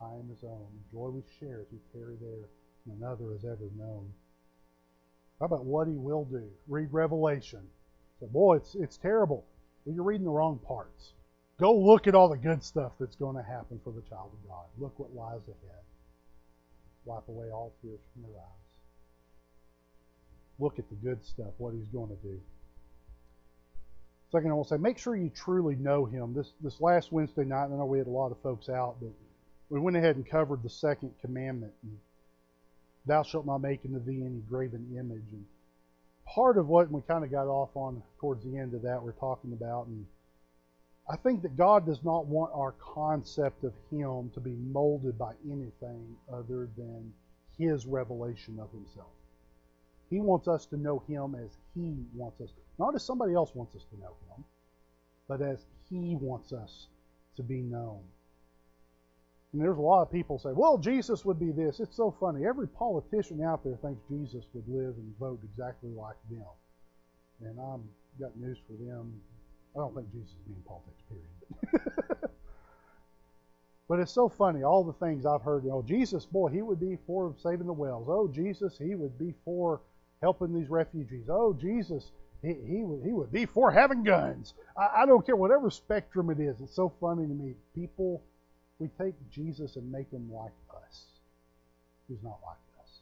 I 0.00 0.12
am 0.20 0.28
His 0.28 0.44
own. 0.44 0.66
The 0.76 0.98
joy 0.98 1.08
we 1.08 1.22
share 1.40 1.60
as 1.60 1.66
we 1.72 1.78
tarry 1.92 2.16
there, 2.20 2.48
none 2.84 3.08
other 3.08 3.32
has 3.32 3.44
ever 3.44 3.70
known. 3.78 4.12
How 5.40 5.46
about 5.46 5.64
what 5.64 5.88
He 5.88 5.94
will 5.94 6.24
do? 6.26 6.44
Read 6.68 6.88
Revelation. 6.92 7.62
So, 8.20 8.26
boy, 8.26 8.56
it's 8.56 8.74
it's 8.74 8.98
terrible. 8.98 9.46
Well, 9.84 9.94
you're 9.94 10.04
reading 10.04 10.26
the 10.26 10.30
wrong 10.30 10.60
parts. 10.66 11.14
Go 11.58 11.76
look 11.76 12.06
at 12.06 12.14
all 12.14 12.28
the 12.28 12.36
good 12.36 12.62
stuff 12.62 12.92
that's 12.98 13.16
going 13.16 13.36
to 13.36 13.42
happen 13.42 13.80
for 13.84 13.92
the 13.92 14.02
child 14.08 14.30
of 14.32 14.48
God. 14.48 14.64
Look 14.78 14.98
what 14.98 15.14
lies 15.14 15.42
ahead. 15.46 15.82
Wipe 17.04 17.28
away 17.28 17.50
all 17.50 17.72
tears 17.80 18.00
from 18.12 18.22
their 18.22 18.40
eyes. 18.40 18.64
Look 20.58 20.78
at 20.78 20.88
the 20.88 20.96
good 20.96 21.24
stuff, 21.24 21.52
what 21.58 21.74
He's 21.74 21.88
going 21.88 22.08
to 22.08 22.22
do. 22.22 22.40
Second, 24.32 24.50
I 24.50 24.54
will 24.54 24.64
say, 24.64 24.78
make 24.78 24.98
sure 24.98 25.14
you 25.14 25.30
truly 25.30 25.76
know 25.76 26.04
Him. 26.06 26.34
This 26.34 26.50
this 26.60 26.80
last 26.80 27.12
Wednesday 27.12 27.44
night, 27.44 27.66
I 27.66 27.68
know 27.68 27.84
we 27.84 27.98
had 27.98 28.08
a 28.08 28.10
lot 28.10 28.32
of 28.32 28.40
folks 28.42 28.68
out, 28.68 28.96
but 29.00 29.10
we 29.68 29.78
went 29.78 29.96
ahead 29.96 30.16
and 30.16 30.28
covered 30.28 30.62
the 30.62 30.70
second 30.70 31.12
commandment. 31.20 31.72
And, 31.82 31.98
Thou 33.06 33.22
shalt 33.22 33.46
not 33.46 33.58
make 33.58 33.80
unto 33.84 34.02
thee 34.02 34.22
any 34.24 34.40
graven 34.48 34.96
image. 34.98 35.26
And 35.32 35.44
part 36.26 36.56
of 36.56 36.68
what 36.68 36.90
we 36.90 37.02
kind 37.02 37.22
of 37.22 37.30
got 37.30 37.46
off 37.46 37.68
on 37.74 38.02
towards 38.18 38.42
the 38.44 38.56
end 38.56 38.74
of 38.74 38.82
that, 38.82 39.02
we're 39.02 39.12
talking 39.12 39.52
about, 39.52 39.86
and 39.88 40.06
I 41.08 41.16
think 41.16 41.42
that 41.42 41.56
God 41.56 41.84
does 41.84 42.02
not 42.02 42.26
want 42.26 42.52
our 42.54 42.72
concept 42.72 43.64
of 43.64 43.74
Him 43.90 44.30
to 44.32 44.40
be 44.40 44.56
molded 44.72 45.18
by 45.18 45.32
anything 45.44 46.16
other 46.32 46.68
than 46.76 47.12
His 47.58 47.84
revelation 47.84 48.58
of 48.58 48.70
Himself. 48.72 49.12
He 50.08 50.20
wants 50.20 50.48
us 50.48 50.64
to 50.66 50.76
know 50.76 51.02
Him 51.06 51.34
as 51.34 51.50
He 51.74 51.94
wants 52.14 52.40
us, 52.40 52.50
not 52.78 52.94
as 52.94 53.04
somebody 53.04 53.34
else 53.34 53.54
wants 53.54 53.76
us 53.76 53.84
to 53.90 54.00
know 54.00 54.14
Him, 54.30 54.44
but 55.28 55.42
as 55.42 55.66
He 55.90 56.16
wants 56.16 56.52
us 56.52 56.86
to 57.36 57.42
be 57.42 57.60
known. 57.60 58.00
And 59.52 59.62
there's 59.62 59.78
a 59.78 59.82
lot 59.82 60.02
of 60.02 60.10
people 60.10 60.38
say, 60.38 60.50
well, 60.52 60.78
Jesus 60.78 61.24
would 61.24 61.38
be 61.38 61.52
this. 61.52 61.80
It's 61.80 61.96
so 61.96 62.16
funny. 62.18 62.44
Every 62.44 62.66
politician 62.66 63.42
out 63.42 63.62
there 63.62 63.76
thinks 63.76 64.00
Jesus 64.10 64.44
would 64.52 64.66
live 64.68 64.96
and 64.96 65.14
vote 65.20 65.38
exactly 65.44 65.90
like 65.90 66.16
them. 66.28 66.42
And 67.40 67.60
I've 67.60 68.18
got 68.18 68.36
news 68.36 68.58
for 68.66 68.72
them. 68.72 69.20
I 69.74 69.80
don't 69.80 69.94
think 69.94 70.12
Jesus 70.12 70.34
be 70.46 70.54
politics, 70.66 71.02
period. 71.08 71.90
but 73.88 73.98
it's 73.98 74.12
so 74.12 74.28
funny. 74.28 74.62
All 74.62 74.84
the 74.84 74.92
things 74.92 75.26
I've 75.26 75.42
heard, 75.42 75.64
you 75.64 75.70
know, 75.70 75.82
Jesus, 75.82 76.24
boy, 76.26 76.48
he 76.48 76.62
would 76.62 76.80
be 76.80 76.98
for 77.06 77.34
saving 77.42 77.66
the 77.66 77.72
wells. 77.72 78.06
Oh, 78.08 78.28
Jesus, 78.28 78.78
he 78.78 78.94
would 78.94 79.18
be 79.18 79.34
for 79.44 79.80
helping 80.22 80.54
these 80.54 80.68
refugees. 80.68 81.24
Oh, 81.28 81.52
Jesus, 81.52 82.12
he, 82.42 82.54
he, 82.66 82.82
would, 82.84 83.04
he 83.04 83.12
would 83.12 83.32
be 83.32 83.46
for 83.46 83.70
having 83.70 84.04
guns. 84.04 84.54
I, 84.76 85.02
I 85.02 85.06
don't 85.06 85.24
care, 85.26 85.36
whatever 85.36 85.70
spectrum 85.70 86.30
it 86.30 86.38
is. 86.38 86.60
It's 86.60 86.74
so 86.74 86.92
funny 87.00 87.26
to 87.26 87.34
me. 87.34 87.54
People 87.74 88.22
we 88.78 88.88
take 88.98 89.14
Jesus 89.30 89.76
and 89.76 89.90
make 89.90 90.10
him 90.10 90.30
like 90.32 90.52
us. 90.74 91.04
He's 92.08 92.22
not 92.22 92.38
like 92.44 92.58
us. 92.82 93.00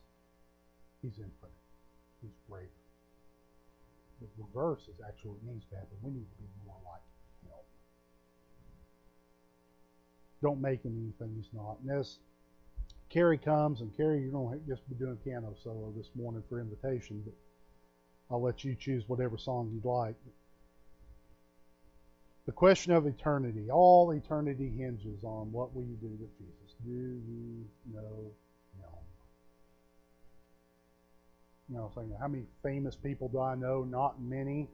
He's 1.02 1.18
infinite. 1.18 1.50
He's 2.20 2.30
greater. 2.48 2.68
The 4.22 4.44
reverse 4.44 4.82
is 4.82 5.00
actually 5.06 5.30
what 5.30 5.42
needs 5.52 5.64
to 5.70 5.76
happen. 5.76 5.96
We 6.02 6.10
need 6.12 6.26
to 6.30 6.36
be 6.38 6.48
more 6.66 6.76
like 6.84 7.00
him. 7.00 7.50
Don't 10.42 10.60
make 10.60 10.82
him 10.84 10.96
anything 10.96 11.34
he's 11.36 11.52
not. 11.52 11.78
And 11.82 11.98
as 11.98 12.18
Carrie 13.10 13.38
comes, 13.38 13.80
and 13.80 13.94
Carrie, 13.96 14.20
you're 14.22 14.32
going 14.32 14.58
to 14.58 14.66
just 14.66 14.88
be 14.88 14.94
doing 14.94 15.16
piano 15.16 15.54
solo 15.62 15.92
this 15.96 16.08
morning 16.14 16.42
for 16.48 16.60
invitation, 16.60 17.22
but 17.24 17.34
I'll 18.30 18.42
let 18.42 18.64
you 18.64 18.74
choose 18.74 19.04
whatever 19.08 19.36
song 19.36 19.70
you'd 19.72 19.84
like. 19.84 20.14
The 22.46 22.52
question 22.52 22.92
of 22.92 23.06
eternity, 23.06 23.70
all 23.70 24.10
eternity 24.12 24.72
hinges 24.76 25.22
on 25.24 25.52
what 25.52 25.74
will 25.74 25.82
you 25.82 25.96
do 26.00 26.16
with 26.20 26.36
Jesus? 26.38 26.74
Do 26.84 26.90
you 26.90 27.64
know 27.92 28.00
him? 28.00 28.32
You 31.72 31.78
know, 31.78 31.90
saying 31.94 32.12
how 32.20 32.28
many 32.28 32.44
famous 32.62 32.96
people 32.96 33.28
do 33.28 33.40
I 33.40 33.54
know? 33.54 33.82
Not 33.84 34.20
many. 34.20 34.68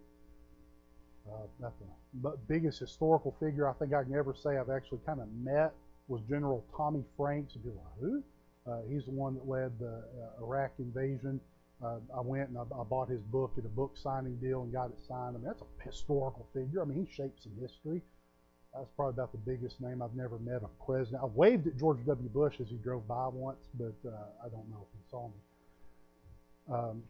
Uh, 1.31 1.47
nothing. 1.61 1.87
But 2.15 2.49
biggest 2.49 2.81
historical 2.81 3.37
figure 3.39 3.69
I 3.69 3.73
think 3.75 3.95
I 3.95 4.03
can 4.03 4.17
ever 4.17 4.35
say 4.35 4.59
I've 4.59 4.71
actually 4.71 4.99
kind 5.07 5.21
of 5.21 5.29
met 5.33 5.73
was 6.09 6.23
General 6.29 6.65
Tommy 6.77 7.05
Franks. 7.17 7.53
People 7.53 7.71
are 7.71 7.75
like, 7.85 8.01
who? 8.01 8.23
Uh, 8.69 8.81
he's 8.91 9.05
the 9.05 9.13
one 9.13 9.35
that 9.35 9.47
led 9.47 9.79
the 9.79 9.95
uh, 9.95 10.45
Iraq 10.45 10.73
invasion. 10.81 11.41
Uh, 11.85 11.99
I 12.17 12.21
went 12.21 12.49
and 12.49 12.59
I, 12.59 12.63
I, 12.63 12.83
bought 12.83 13.09
his 13.09 13.21
book 13.21 13.53
at 13.57 13.65
a 13.65 13.69
book 13.69 13.97
signing 13.97 14.35
deal 14.39 14.63
and 14.63 14.73
got 14.73 14.91
it 14.91 14.99
signed. 15.07 15.37
I 15.37 15.39
mean, 15.39 15.45
that's 15.45 15.63
a 15.63 15.89
historical 15.89 16.49
figure. 16.53 16.83
I 16.83 16.85
mean, 16.85 17.07
he 17.07 17.15
shaped 17.15 17.45
some 17.45 17.53
history. 17.61 18.03
That's 18.75 18.91
probably 18.97 19.15
about 19.15 19.31
the 19.31 19.39
biggest 19.39 19.81
name 19.81 20.03
I've 20.03 20.17
never 20.17 20.41
met 20.41 20.63
a 20.65 20.85
president. 20.85 21.23
I 21.23 21.27
waved 21.27 21.69
at 21.69 21.79
George 21.79 22.05
W. 22.05 22.29
Bush 22.29 22.57
as 22.61 22.69
he 22.69 22.77
drove 22.77 23.07
by 23.07 23.29
once, 23.29 23.69
but 23.79 23.95
uh, 24.05 24.11
I 24.45 24.49
don't 24.49 24.69
know 24.69 24.83
if 24.83 24.99
he 24.99 25.09
saw 25.09 25.29
me. 25.29 25.35
Um, 26.71 27.03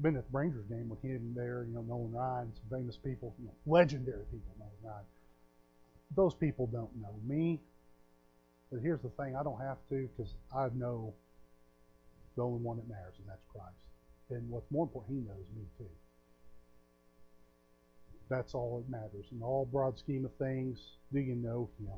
been 0.00 0.16
at 0.16 0.30
the 0.30 0.38
Rangers 0.38 0.64
game 0.68 0.88
with 0.88 1.02
him 1.02 1.32
there, 1.36 1.64
you 1.68 1.74
know, 1.74 1.82
Nolan 1.82 2.12
Ryan, 2.12 2.52
some 2.54 2.78
famous 2.78 2.96
people, 2.96 3.34
you 3.38 3.46
know, 3.46 3.54
legendary 3.66 4.24
people, 4.30 4.54
Nolan 4.58 4.72
Ryan. 4.84 5.04
Those 6.14 6.34
people 6.34 6.66
don't 6.66 6.94
know 7.00 7.14
me. 7.26 7.60
But 8.70 8.80
here's 8.80 9.00
the 9.00 9.08
thing, 9.10 9.34
I 9.34 9.42
don't 9.42 9.60
have 9.60 9.78
to 9.88 10.08
because 10.16 10.34
I 10.54 10.68
know 10.76 11.14
the 12.36 12.42
only 12.42 12.60
one 12.60 12.76
that 12.76 12.88
matters, 12.88 13.14
and 13.18 13.28
that's 13.28 13.42
Christ. 13.50 13.74
And 14.30 14.48
what's 14.50 14.70
more 14.70 14.84
important, 14.84 15.18
He 15.18 15.26
knows 15.26 15.46
me 15.56 15.64
too. 15.78 15.90
That's 18.28 18.54
all 18.54 18.84
that 18.84 18.90
matters. 18.90 19.24
In 19.32 19.42
all 19.42 19.64
broad 19.64 19.98
scheme 19.98 20.24
of 20.24 20.34
things, 20.34 20.78
do 21.12 21.18
you 21.18 21.34
know 21.34 21.68
Him? 21.78 21.88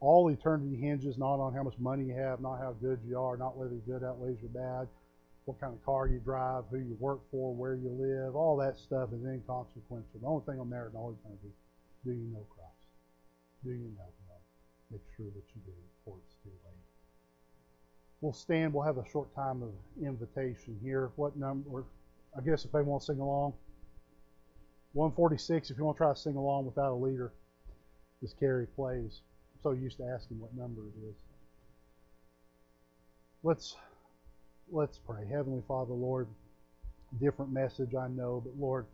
All 0.00 0.28
eternity 0.28 0.76
hinges 0.76 1.16
not 1.16 1.36
on 1.36 1.54
how 1.54 1.62
much 1.62 1.78
money 1.78 2.04
you 2.04 2.14
have, 2.14 2.40
not 2.40 2.58
how 2.58 2.74
good 2.82 2.98
you 3.06 3.18
are, 3.18 3.36
not 3.36 3.56
whether 3.56 3.72
your 3.72 3.98
good 3.98 4.06
outweighs 4.06 4.38
your 4.42 4.50
bad, 4.50 4.88
what 5.44 5.60
kind 5.60 5.74
of 5.74 5.84
car 5.84 6.08
you 6.08 6.18
drive, 6.20 6.64
who 6.70 6.78
you 6.78 6.96
work 6.98 7.20
for, 7.30 7.54
where 7.54 7.74
you 7.74 7.90
live. 7.90 8.34
All 8.34 8.56
that 8.56 8.78
stuff 8.78 9.10
is 9.12 9.24
inconsequential. 9.24 10.20
The 10.20 10.26
only 10.26 10.44
thing 10.46 10.58
on 10.58 10.70
there 10.70 10.88
in 10.88 10.96
all 10.96 11.16
eternity, 11.20 11.52
do 12.04 12.12
you 12.12 12.32
know 12.32 12.46
Christ? 12.48 12.88
Do 13.62 13.70
you 13.70 13.92
know 13.96 14.08
Him? 14.08 14.40
Make 14.90 15.02
sure 15.16 15.26
that 15.26 15.44
you 15.54 15.60
do 15.66 15.72
before 15.98 16.18
it's 16.24 16.34
too 16.42 16.50
late. 16.64 16.74
We'll 18.20 18.32
stand. 18.32 18.72
We'll 18.72 18.84
have 18.84 18.98
a 18.98 19.08
short 19.10 19.34
time 19.34 19.62
of 19.62 19.70
invitation 20.02 20.78
here. 20.82 21.10
What 21.16 21.36
number? 21.36 21.84
I 22.36 22.40
guess 22.40 22.64
if 22.64 22.72
they 22.72 22.80
want 22.80 23.02
to 23.02 23.06
sing 23.06 23.20
along. 23.20 23.52
146, 24.92 25.70
if 25.70 25.76
you 25.76 25.84
want 25.84 25.96
to 25.96 26.04
try 26.04 26.12
to 26.12 26.18
sing 26.18 26.36
along 26.36 26.66
without 26.66 26.92
a 26.92 26.94
leader, 26.94 27.32
this 28.22 28.32
Carrie 28.32 28.66
plays. 28.76 29.20
I'm 29.52 29.60
so 29.62 29.72
used 29.72 29.98
to 29.98 30.04
asking 30.04 30.38
what 30.38 30.54
number 30.56 30.82
it 30.82 31.08
is. 31.08 31.14
Let's 33.42 33.76
let's 34.70 34.98
pray. 34.98 35.26
Heavenly 35.30 35.62
Father, 35.66 35.92
Lord, 35.92 36.28
different 37.20 37.52
message 37.52 37.94
I 37.94 38.08
know, 38.08 38.42
but 38.44 38.58
Lord, 38.58 38.86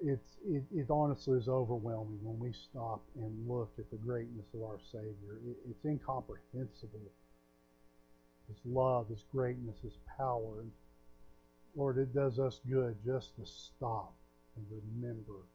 it's 0.00 0.36
it, 0.44 0.64
it 0.74 0.90
honestly 0.90 1.38
is 1.38 1.48
overwhelming 1.48 2.18
when 2.22 2.38
we 2.38 2.52
stop 2.52 3.00
and 3.16 3.48
look 3.48 3.70
at 3.78 3.90
the 3.90 3.96
greatness 3.96 4.46
of 4.54 4.62
our 4.62 4.78
Savior. 4.90 5.38
It, 5.46 5.56
it's 5.70 5.84
incomprehensible 5.84 7.10
his 8.52 8.72
love, 8.72 9.08
His 9.08 9.24
greatness, 9.32 9.76
His 9.82 9.98
power. 10.16 10.64
Lord, 11.74 11.98
it 11.98 12.14
does 12.14 12.38
us 12.38 12.60
good 12.68 12.96
just 13.04 13.34
to 13.36 13.46
stop 13.46 14.12
and 14.56 14.66
remember 14.70 15.46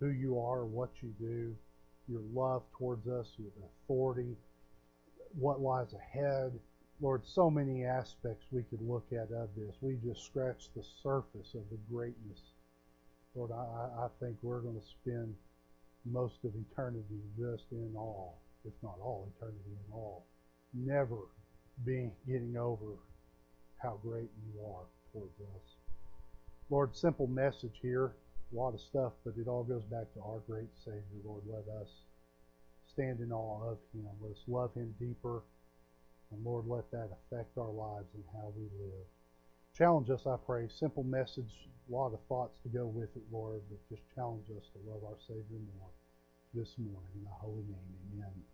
who 0.00 0.08
you 0.08 0.38
are, 0.40 0.64
what 0.64 0.90
you 1.02 1.14
do, 1.20 1.54
your 2.08 2.22
love 2.32 2.62
towards 2.78 3.06
us, 3.06 3.28
your 3.38 3.50
authority, 3.84 4.36
what 5.38 5.60
lies 5.60 5.92
ahead. 5.92 6.52
Lord, 7.00 7.22
so 7.26 7.50
many 7.50 7.84
aspects 7.84 8.46
we 8.50 8.62
could 8.62 8.80
look 8.80 9.06
at 9.12 9.32
of 9.32 9.48
this. 9.56 9.74
We 9.80 9.98
just 10.04 10.24
scratched 10.24 10.74
the 10.74 10.84
surface 11.02 11.54
of 11.54 11.62
the 11.70 11.78
greatness. 11.90 12.40
Lord, 13.34 13.50
I, 13.50 14.04
I 14.04 14.08
think 14.20 14.36
we're 14.42 14.60
going 14.60 14.80
to 14.80 14.86
spend 14.86 15.34
most 16.04 16.44
of 16.44 16.52
eternity 16.54 17.20
just 17.38 17.64
in 17.72 17.92
awe, 17.96 18.30
if 18.64 18.72
not 18.82 18.98
all 19.02 19.28
eternity 19.36 19.70
in 19.70 19.92
awe. 19.92 20.20
Never 20.72 21.18
being 21.84 22.12
getting 22.26 22.56
over 22.56 22.98
how 23.78 23.98
great 24.02 24.30
you 24.46 24.60
are 24.64 24.84
towards 25.12 25.40
us. 25.40 25.74
Lord, 26.70 26.96
simple 26.96 27.26
message 27.26 27.78
here, 27.82 28.12
a 28.52 28.56
lot 28.56 28.74
of 28.74 28.80
stuff, 28.80 29.12
but 29.24 29.34
it 29.36 29.48
all 29.48 29.64
goes 29.64 29.84
back 29.84 30.12
to 30.14 30.20
our 30.20 30.38
great 30.46 30.70
Savior. 30.84 31.02
Lord, 31.24 31.42
let 31.46 31.66
us 31.80 31.88
stand 32.86 33.20
in 33.20 33.32
awe 33.32 33.72
of 33.72 33.78
Him. 33.92 34.08
Let 34.22 34.32
us 34.32 34.42
love 34.46 34.72
Him 34.74 34.94
deeper. 35.00 35.42
And 36.30 36.44
Lord, 36.44 36.66
let 36.66 36.90
that 36.90 37.10
affect 37.12 37.56
our 37.58 37.70
lives 37.70 38.08
and 38.14 38.24
how 38.32 38.52
we 38.56 38.64
live. 38.78 39.06
Challenge 39.76 40.10
us, 40.10 40.26
I 40.26 40.36
pray. 40.46 40.68
Simple 40.68 41.04
message, 41.04 41.68
a 41.88 41.92
lot 41.92 42.12
of 42.12 42.20
thoughts 42.28 42.58
to 42.62 42.68
go 42.68 42.86
with 42.86 43.10
it, 43.16 43.22
Lord, 43.30 43.60
but 43.68 43.78
just 43.88 44.02
challenge 44.14 44.46
us 44.56 44.64
to 44.72 44.90
love 44.90 45.02
our 45.04 45.18
Savior 45.26 45.58
more 45.78 45.90
this 46.54 46.74
morning. 46.78 47.10
In 47.16 47.24
the 47.24 47.30
holy 47.30 47.64
name, 47.66 47.92
amen. 48.14 48.53